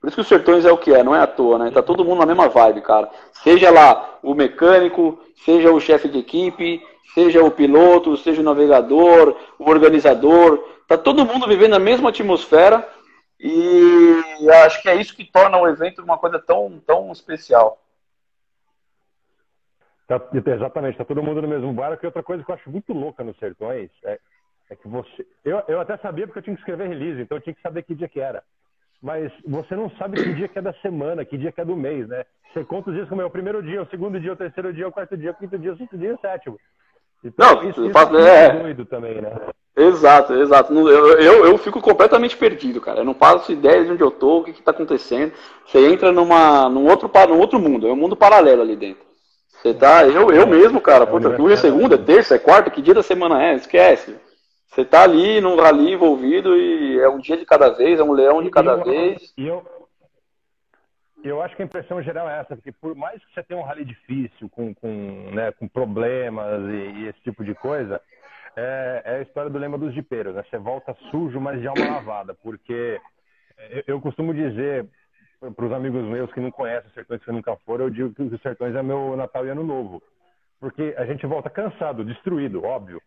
[0.00, 1.70] Por isso que o Sertões é o que é, não é à toa, né?
[1.70, 3.08] Tá todo mundo na mesma vibe, cara.
[3.32, 6.82] Seja lá o mecânico, seja o chefe de equipe,
[7.14, 10.58] seja o piloto, seja o navegador, o organizador.
[10.88, 12.88] Tá todo mundo vivendo a mesma atmosfera
[13.38, 17.78] e acho que é isso que torna o evento uma coisa tão, tão especial.
[20.08, 22.04] Tá, exatamente, tá todo mundo no mesmo barco.
[22.04, 24.18] E outra coisa que eu acho muito louca nos Sertões é,
[24.70, 25.26] é que você.
[25.44, 27.82] Eu, eu até sabia porque eu tinha que escrever release, então eu tinha que saber
[27.82, 28.42] que dia que era
[29.02, 31.74] mas você não sabe que dia que é da semana, que dia que é do
[31.74, 32.24] mês, né?
[32.52, 34.86] Você conta os dias como é o primeiro dia, o segundo dia, o terceiro dia,
[34.86, 36.58] o quarto dia, o quinto dia, o sexto dia, o sétimo.
[37.24, 39.32] Então, não, isso, isso é, é doido também, né?
[39.76, 40.74] Exato, exato.
[40.74, 43.00] Eu, eu, eu, fico completamente perdido, cara.
[43.00, 45.32] Eu não faço ideia de onde eu tô, o que, está acontecendo.
[45.66, 49.04] Você entra numa, num, outro, num outro mundo, é um mundo paralelo ali dentro.
[49.50, 52.94] Você tá, eu, eu mesmo, cara, puta, hoje é segunda, terça, é quarta, que dia
[52.94, 53.54] da semana é?
[53.54, 54.16] Esquece.
[54.70, 58.12] Você tá ali num rally envolvido e é um dia de cada vez, é um
[58.12, 59.34] leão de cada eu, vez.
[59.36, 59.64] E eu,
[61.24, 63.64] eu acho que a impressão geral é essa, porque por mais que você tenha um
[63.64, 68.00] rally difícil, com, com, né, com problemas e, e esse tipo de coisa,
[68.56, 70.44] é, é, a história do lema dos jipeiros, né?
[70.48, 73.00] Você volta sujo, mas de alma lavada, porque
[73.70, 74.86] eu, eu costumo dizer
[75.40, 78.22] para os amigos meus que não conhecem os Sertões que nunca foram, eu digo que
[78.22, 80.02] os Sertões é meu Natal e Ano Novo.
[80.60, 83.00] Porque a gente volta cansado, destruído, óbvio.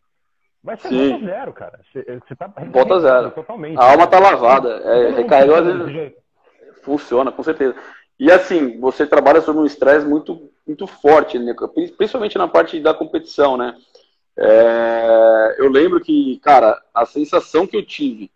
[0.63, 1.09] Mas você Sim.
[1.09, 1.79] volta zero, cara.
[1.91, 3.31] Você, você tá volta zero.
[3.31, 3.77] Totalmente.
[3.77, 4.69] A alma tá lavada.
[4.69, 6.13] É, recarregou às vezes.
[6.83, 7.75] Funciona, com certeza.
[8.19, 11.53] E assim, você trabalha sobre um estresse muito, muito forte, né?
[11.97, 13.75] principalmente na parte da competição, né?
[14.37, 18.31] É, eu lembro que, cara, a sensação que eu tive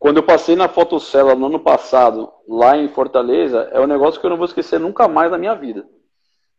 [0.00, 4.24] quando eu passei na fotocela no ano passado, lá em Fortaleza, é um negócio que
[4.24, 5.86] eu não vou esquecer nunca mais na minha vida.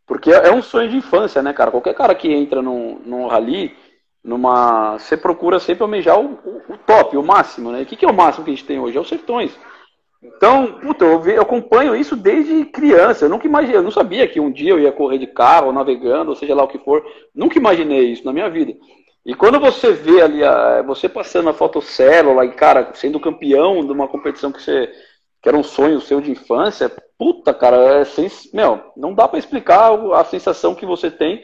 [0.06, 1.72] Porque é, é um sonho de infância, né, cara?
[1.72, 3.76] Qualquer cara que entra num, num rally,
[4.24, 4.98] numa.
[4.98, 7.82] Você procura sempre almejar o, o, o, top, o máximo, né?
[7.82, 8.96] O que, que é o máximo que a gente tem hoje?
[8.96, 9.58] É os sertões.
[10.22, 13.24] Então, puta, eu, eu, acompanho isso desde criança.
[13.24, 16.30] Eu nunca imaginei, eu não sabia que um dia eu ia correr de carro, navegando,
[16.30, 17.04] ou seja lá o que for.
[17.34, 18.72] Nunca imaginei isso na minha vida.
[19.26, 23.92] E quando você vê ali, a, você passando a fotocélula e, cara, sendo campeão de
[23.92, 24.90] uma competição que você
[25.42, 28.04] que era um sonho seu de infância, puta, cara, é
[28.54, 31.42] meu, não dá para explicar a sensação que você tem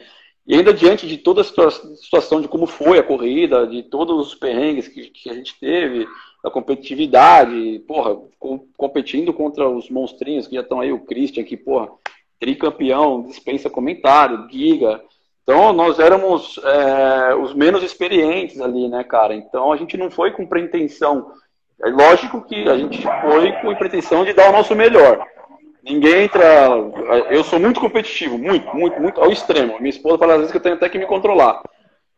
[0.49, 4.33] e ainda diante de toda a situação de como foi a corrida, de todos os
[4.33, 6.07] perrengues que, que a gente teve,
[6.43, 11.55] da competitividade, porra, com, competindo contra os monstrinhos que já estão aí, o Christian, que,
[11.55, 11.89] porra,
[12.39, 14.99] tricampeão, dispensa comentário, Giga.
[15.43, 19.35] Então, nós éramos é, os menos experientes ali, né, cara?
[19.35, 21.31] Então, a gente não foi com pretensão.
[21.79, 25.23] É lógico que a gente foi com a pretensão de dar o nosso melhor.
[25.83, 26.43] Ninguém entra.
[27.29, 29.77] Eu sou muito competitivo, muito, muito, muito ao extremo.
[29.79, 31.61] Minha esposa fala às vezes que eu tenho até que me controlar.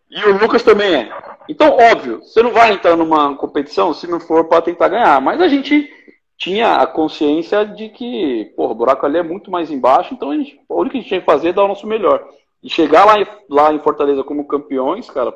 [0.10, 1.10] E o Lucas também é.
[1.48, 5.22] Então, óbvio, você não vai entrar numa competição se não for para tentar ganhar.
[5.22, 5.90] Mas a gente
[6.38, 10.36] tinha a consciência de que, porra, o buraco ali é muito mais embaixo, então a,
[10.36, 12.28] gente, única que a gente tinha que fazer é dar o nosso melhor.
[12.64, 15.32] E chegar lá em, lá em Fortaleza como campeões, cara,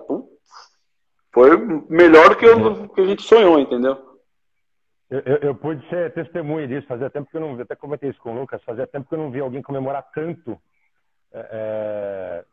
[1.32, 1.57] foi
[1.89, 3.97] melhor do que, eu, que a gente sonhou, entendeu?
[5.10, 8.10] Eu, eu, eu, pude ser testemunha disso, fazia tempo que eu não vi, até comentei
[8.10, 10.60] isso com o Lucas, fazia tempo que eu não vi alguém comemorar tanto
[11.32, 12.45] é, é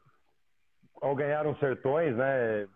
[1.00, 2.66] ao ganhar uns sertões, né?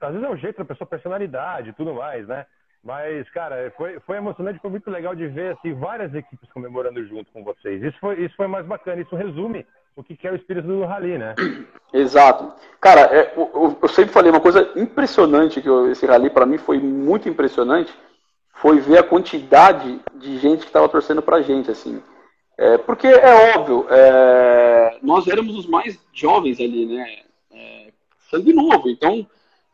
[0.00, 2.46] Às vezes é o jeito da pessoa, personalidade e tudo mais, né?
[2.82, 7.32] Mas, cara, foi, foi emocionante, foi muito legal de ver assim, várias equipes comemorando junto
[7.32, 7.82] com vocês.
[7.82, 9.66] Isso foi, isso foi mais bacana, isso resume
[9.96, 11.34] o que é o espírito do rally, né?
[11.94, 12.52] Exato.
[12.80, 16.58] Cara, é, eu, eu, sempre falei uma coisa impressionante, que eu, esse rally para mim
[16.58, 17.94] foi muito impressionante,
[18.54, 22.02] foi ver a quantidade de gente que estava torcendo pra gente, assim.
[22.56, 27.22] É, porque é óbvio, é, nós éramos os mais jovens ali, né?
[27.52, 27.88] É,
[28.30, 29.26] sangue novo, então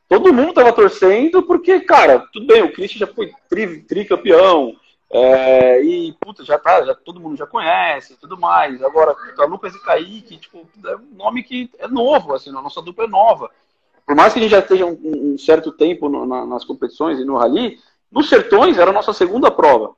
[0.08, 4.74] todo mundo estava torcendo porque, cara, tudo bem, o Christian já foi tri, tricampeão,
[5.12, 8.80] é, e, puta, já tá, já, todo mundo já conhece tudo mais.
[8.82, 12.80] Agora, puta, Lucas e Kaique, tipo, é um nome que é novo, assim, a nossa
[12.80, 13.50] dupla é nova.
[14.06, 17.18] Por mais que a gente já esteja um, um certo tempo no, na, nas competições
[17.18, 17.78] e no rally,
[18.10, 19.94] nos sertões era a nossa segunda prova.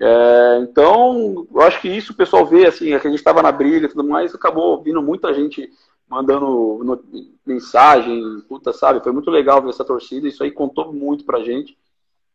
[0.00, 3.42] É, então, eu acho que isso o pessoal vê, assim, é que a gente estava
[3.42, 5.70] na briga e tudo mais, acabou vindo muita gente
[6.08, 7.04] mandando no,
[7.46, 9.02] mensagem, puta, sabe?
[9.02, 11.78] Foi muito legal ver essa torcida, isso aí contou muito pra gente.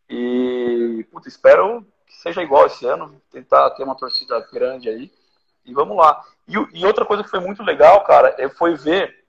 [0.10, 5.12] E, puta, espero que seja igual esse ano, tentar ter uma torcida grande aí.
[5.66, 6.24] E vamos lá.
[6.48, 9.26] E, e outra coisa que foi muito legal, cara, é, foi ver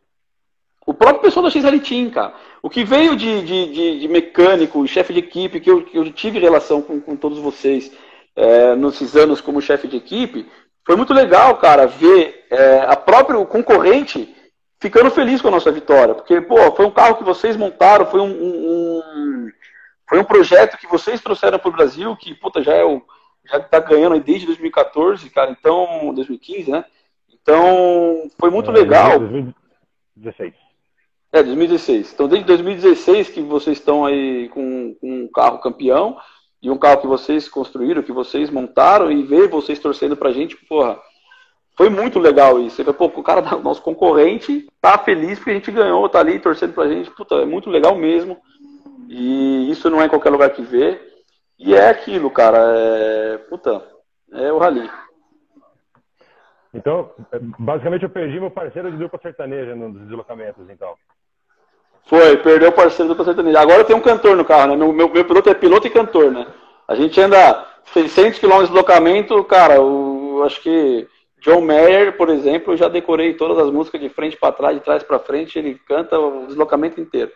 [0.89, 2.33] o próprio pessoal da XL Team, cara.
[2.63, 6.11] O que veio de, de, de, de mecânico, chefe de equipe, que eu, que eu
[6.11, 7.93] tive relação com, com todos vocês
[8.35, 10.49] é, nesses anos como chefe de equipe,
[10.87, 14.35] foi muito legal, cara, ver é, a própria concorrente
[14.81, 16.15] ficando feliz com a nossa vitória.
[16.15, 19.51] Porque, pô, foi um carro que vocês montaram, foi um, um,
[20.09, 23.03] foi um projeto que vocês trouxeram para o Brasil, que puta, já é o,
[23.45, 26.83] já está ganhando desde 2014, cara, então 2015, né?
[27.31, 29.19] Então foi muito é, legal.
[29.19, 30.68] 2016.
[31.33, 32.13] É, 2016.
[32.13, 36.17] Então desde 2016 que vocês estão aí com, com um carro campeão
[36.63, 40.57] e um carro que vocês construíram, que vocês montaram e ver vocês torcendo pra gente,
[40.67, 40.99] porra,
[41.77, 42.83] foi muito legal isso.
[42.93, 46.89] Pô, o cara, nosso concorrente, tá feliz porque a gente ganhou, tá ali torcendo pra
[46.89, 47.11] gente.
[47.13, 48.37] Puta, é muito legal mesmo.
[49.09, 51.01] E isso não é em qualquer lugar que vê.
[51.57, 52.59] E é aquilo, cara.
[52.59, 53.39] É...
[53.49, 53.81] Puta,
[54.33, 54.91] é o rally.
[56.75, 57.11] Então,
[57.59, 60.95] basicamente eu perdi meu parceiro de dupla sertaneja nos deslocamentos, então.
[62.09, 63.61] Foi, perdeu o parceiro de dupla sertaneja.
[63.61, 64.77] Agora tem um cantor no carro, né?
[64.77, 66.47] Meu, meu, meu piloto é piloto e cantor, né?
[66.89, 71.07] A gente anda 600 km de deslocamento, cara, eu acho que
[71.41, 74.83] John Mayer, por exemplo, eu já decorei todas as músicas de frente para trás, de
[74.83, 77.31] trás para frente, ele canta o deslocamento inteiro.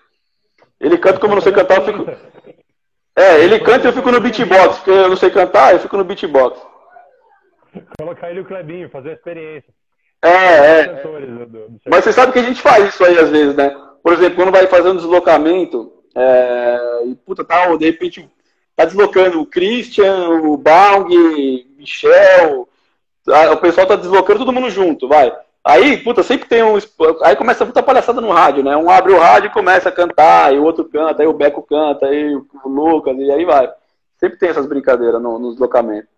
[0.80, 2.06] Ele canta como eu não sei cantar, eu fico.
[3.14, 5.98] É, ele canta e eu fico no beatbox, porque eu não sei cantar, eu fico
[5.98, 6.58] no beatbox.
[7.98, 9.70] Colocar ele o Clebinho, fazer a experiência.
[10.22, 10.84] É, é.
[11.02, 13.70] Do, do, do Mas você sabe que a gente faz isso aí às vezes, né?
[14.02, 18.28] Por exemplo, quando vai fazendo deslocamento, é, e puta, tá, de repente
[18.74, 21.08] tá deslocando o Christian, o Baung,
[21.78, 22.68] Michel,
[23.52, 25.32] o pessoal tá deslocando todo mundo junto, vai.
[25.64, 26.76] Aí, puta, sempre tem um.
[27.22, 28.76] Aí começa muita palhaçada no rádio, né?
[28.76, 31.62] Um abre o rádio e começa a cantar, e o outro canta, aí o Beco
[31.62, 33.70] canta, aí o Lucas, e aí vai.
[34.18, 36.08] Sempre tem essas brincadeiras no, no deslocamento.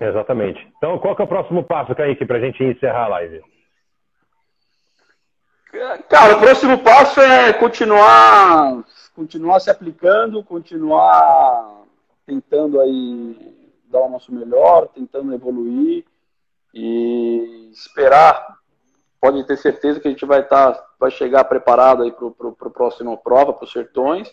[0.00, 0.64] Exatamente.
[0.76, 3.40] Então, qual que é o próximo passo, Kaique, pra gente encerrar a live?
[6.08, 8.84] Cara, o próximo passo é continuar,
[9.16, 11.82] continuar se aplicando, continuar
[12.26, 16.04] tentando aí dar o nosso melhor, tentando evoluir
[16.74, 18.58] e esperar.
[19.18, 22.70] Pode ter certeza que a gente vai estar, tá, vai chegar preparado aí para o
[22.70, 24.30] próximo prova, para os sertões.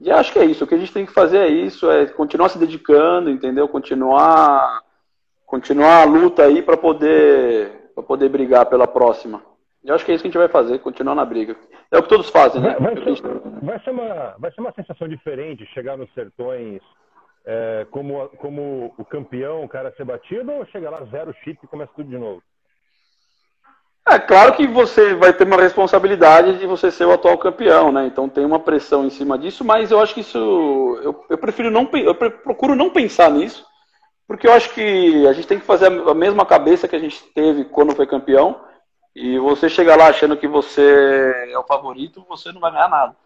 [0.00, 0.64] E acho que é isso.
[0.64, 3.68] O que a gente tem que fazer é isso, é continuar se dedicando, entendeu?
[3.68, 4.82] Continuar,
[5.44, 9.51] continuar a luta aí para poder, para poder brigar pela próxima.
[9.84, 11.56] Eu acho que é isso que a gente vai fazer, continuar na briga.
[11.90, 12.76] É o que todos fazem, né?
[12.78, 16.80] Vai, vai, ser, vai, ser, uma, vai ser uma sensação diferente chegar nos sertões
[17.44, 21.66] é, como, como o campeão, o cara ser batido, ou chega lá zero chip e
[21.66, 22.42] começa tudo de novo?
[24.08, 28.06] É claro que você vai ter uma responsabilidade de você ser o atual campeão, né?
[28.06, 30.38] Então tem uma pressão em cima disso, mas eu acho que isso
[31.02, 33.64] eu, eu prefiro não eu procuro não pensar nisso,
[34.26, 37.22] porque eu acho que a gente tem que fazer a mesma cabeça que a gente
[37.32, 38.60] teve quando foi campeão.
[39.14, 43.16] E você chega lá achando que você é o favorito, você não vai ganhar nada.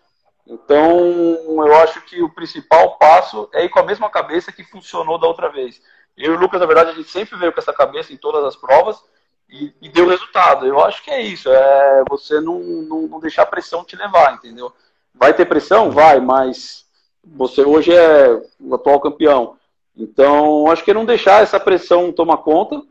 [0.46, 5.18] Então, eu acho que o principal passo é ir com a mesma cabeça que funcionou
[5.18, 5.80] da outra vez.
[6.16, 8.44] Eu e o Lucas, na verdade, a gente sempre veio com essa cabeça em todas
[8.44, 9.02] as provas
[9.48, 10.66] e, e deu resultado.
[10.66, 14.34] Eu acho que é isso, é você não, não, não, deixar a pressão te levar,
[14.34, 14.72] entendeu?
[15.14, 15.90] Vai ter pressão?
[15.90, 16.86] Vai, mas
[17.24, 19.56] você hoje é o atual campeão.
[19.96, 22.82] Então, acho que é não deixar essa pressão tomar conta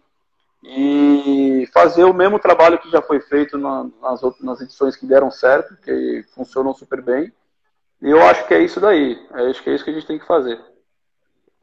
[0.68, 5.78] e fazer o mesmo trabalho que já foi feito nas, nas edições que deram certo,
[5.78, 7.32] que funcionam super bem
[8.02, 9.20] e eu acho que é isso daí.
[9.32, 10.60] Eu acho que é isso que a gente tem que fazer.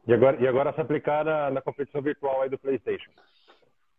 [0.07, 3.11] E agora, e agora se aplicar na, na competição virtual aí do PlayStation.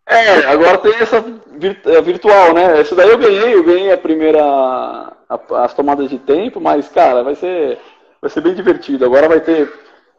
[0.07, 2.81] É, agora tem essa é, virtual, né?
[2.81, 7.23] Essa daí eu ganhei, eu ganhei a primeira a, as tomadas de tempo, mas cara,
[7.23, 7.79] vai ser
[8.21, 9.05] vai ser bem divertido.
[9.05, 9.73] Agora vai ter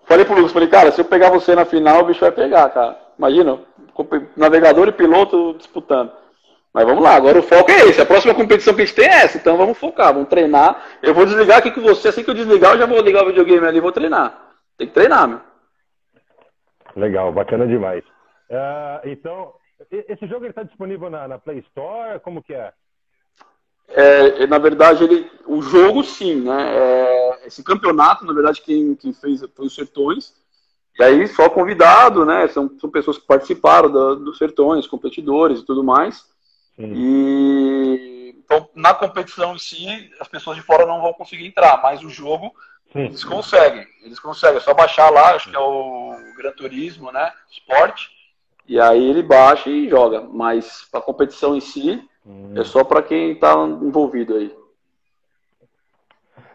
[0.06, 2.70] Falei pro Lucas, falei, cara, se eu pegar você na final, o bicho vai pegar,
[2.70, 2.96] cara.
[3.18, 3.60] Imagina,
[4.36, 6.12] navegador e piloto disputando.
[6.74, 8.02] Mas vamos lá, agora o foco é esse.
[8.02, 9.38] A próxima competição que a gente tem é essa.
[9.38, 10.86] Então vamos focar, vamos treinar.
[11.02, 12.10] Eu vou desligar aqui com você.
[12.10, 14.54] Assim que eu desligar, eu já vou ligar o videogame ali e vou treinar.
[14.78, 15.40] Tem que treinar, meu.
[16.96, 18.04] Legal, bacana demais.
[18.50, 19.54] Uh, então,
[19.90, 22.20] esse jogo está disponível na, na, Play Store?
[22.20, 22.74] Como que é?
[23.90, 24.46] é?
[24.48, 26.76] na verdade, ele, o jogo sim, né?
[26.76, 30.34] É, esse campeonato, na verdade, quem, quem fez foi os Sertões.
[30.98, 32.48] E aí, só convidado, né?
[32.48, 36.24] São, são pessoas que participaram do, dos Sertões, competidores e tudo mais.
[36.78, 38.16] E
[38.46, 42.10] então, na competição em si, as pessoas de fora não vão conseguir entrar, mas o
[42.10, 42.54] jogo
[42.94, 43.06] Sim.
[43.06, 43.86] eles conseguem.
[44.04, 47.32] Eles conseguem, é só baixar lá, acho que é o Gran Turismo, né?
[47.52, 48.10] Esporte.
[48.68, 50.22] E aí ele baixa e joga.
[50.22, 52.54] Mas a competição em si hum.
[52.56, 54.56] é só para quem está envolvido aí.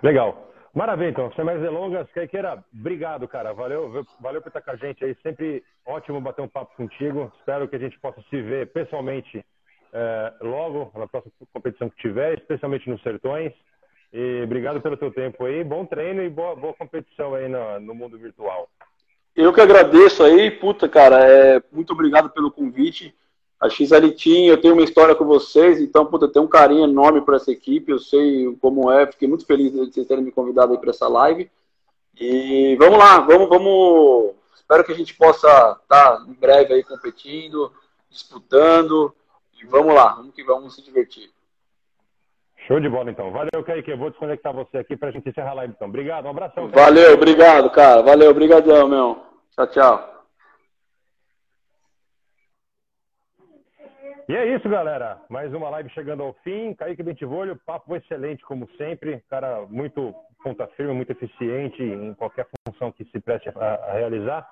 [0.03, 0.50] Legal.
[0.81, 1.31] Maravilha, então.
[1.37, 3.53] Sem mais delongas, Caiqueira, obrigado, cara.
[3.53, 5.15] Valeu, valeu por estar com a gente aí.
[5.23, 7.31] Sempre ótimo bater um papo contigo.
[7.39, 9.45] Espero que a gente possa se ver pessoalmente
[9.93, 13.53] é, logo na próxima competição que tiver, especialmente nos Sertões.
[14.11, 15.63] E obrigado pelo teu tempo aí.
[15.63, 18.67] Bom treino e boa, boa competição aí no, no mundo virtual.
[19.37, 21.23] Eu que agradeço aí, puta, cara.
[21.29, 23.15] É, muito obrigado pelo convite.
[23.61, 27.21] A Team, eu tenho uma história com vocês, então, puta, eu tenho um carinho enorme
[27.21, 27.93] por essa equipe.
[27.93, 31.07] Eu sei como é, fiquei muito feliz de vocês terem me convidado aí para essa
[31.07, 31.51] live.
[32.19, 34.35] E vamos lá, vamos, vamos.
[34.55, 37.71] Espero que a gente possa estar tá em breve aí competindo,
[38.09, 39.15] disputando.
[39.61, 41.31] E vamos lá, vamos que vamos se divertir.
[42.67, 43.31] Show de bola, então.
[43.31, 43.91] Valeu, Kaique.
[43.91, 45.89] Eu vou desconectar você aqui para a gente encerrar a live, então.
[45.89, 46.69] Obrigado, um abração.
[46.69, 48.01] Valeu, obrigado, cara.
[48.01, 49.19] Valeu, obrigadão, meu.
[49.55, 50.20] Tchau, tchau.
[54.31, 55.21] E é isso, galera.
[55.29, 56.73] Mais uma live chegando ao fim.
[56.75, 59.21] Kaique Bentivolho, papo excelente, como sempre.
[59.29, 64.49] Cara muito ponta firme, muito eficiente em qualquer função que se preste a, a realizar.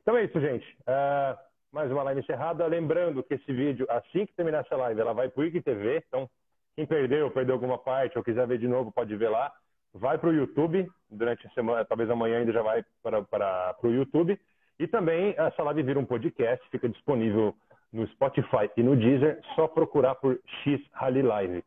[0.00, 0.64] Então é isso, gente.
[0.82, 1.36] Uh,
[1.72, 2.64] mais uma live encerrada.
[2.68, 6.04] Lembrando que esse vídeo, assim que terminar essa live, ela vai para o IGTV.
[6.06, 6.30] Então,
[6.76, 9.52] quem perdeu, perdeu alguma parte ou quiser ver de novo, pode ver lá.
[9.92, 13.90] Vai para o YouTube durante a semana, talvez amanhã ainda já vai para, para, para
[13.90, 14.38] o YouTube.
[14.78, 17.56] E também essa live vira um podcast, fica disponível
[17.96, 21.64] no Spotify e no Deezer, só procurar por X Rally Live.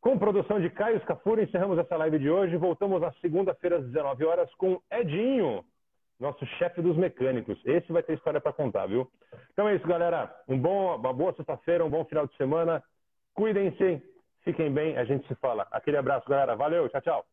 [0.00, 2.56] Com produção de Caio Scafuri, encerramos essa live de hoje.
[2.56, 5.64] Voltamos na segunda-feira às 19 horas com Edinho,
[6.20, 7.58] nosso chefe dos mecânicos.
[7.64, 9.10] Esse vai ter história para contar, viu?
[9.52, 10.32] Então é isso, galera.
[10.46, 12.82] Um bom, uma boa sexta-feira, um bom final de semana.
[13.34, 14.00] Cuidem-se,
[14.44, 15.66] fiquem bem, a gente se fala.
[15.72, 16.54] Aquele abraço, galera.
[16.54, 17.24] Valeu, tchau, tchau.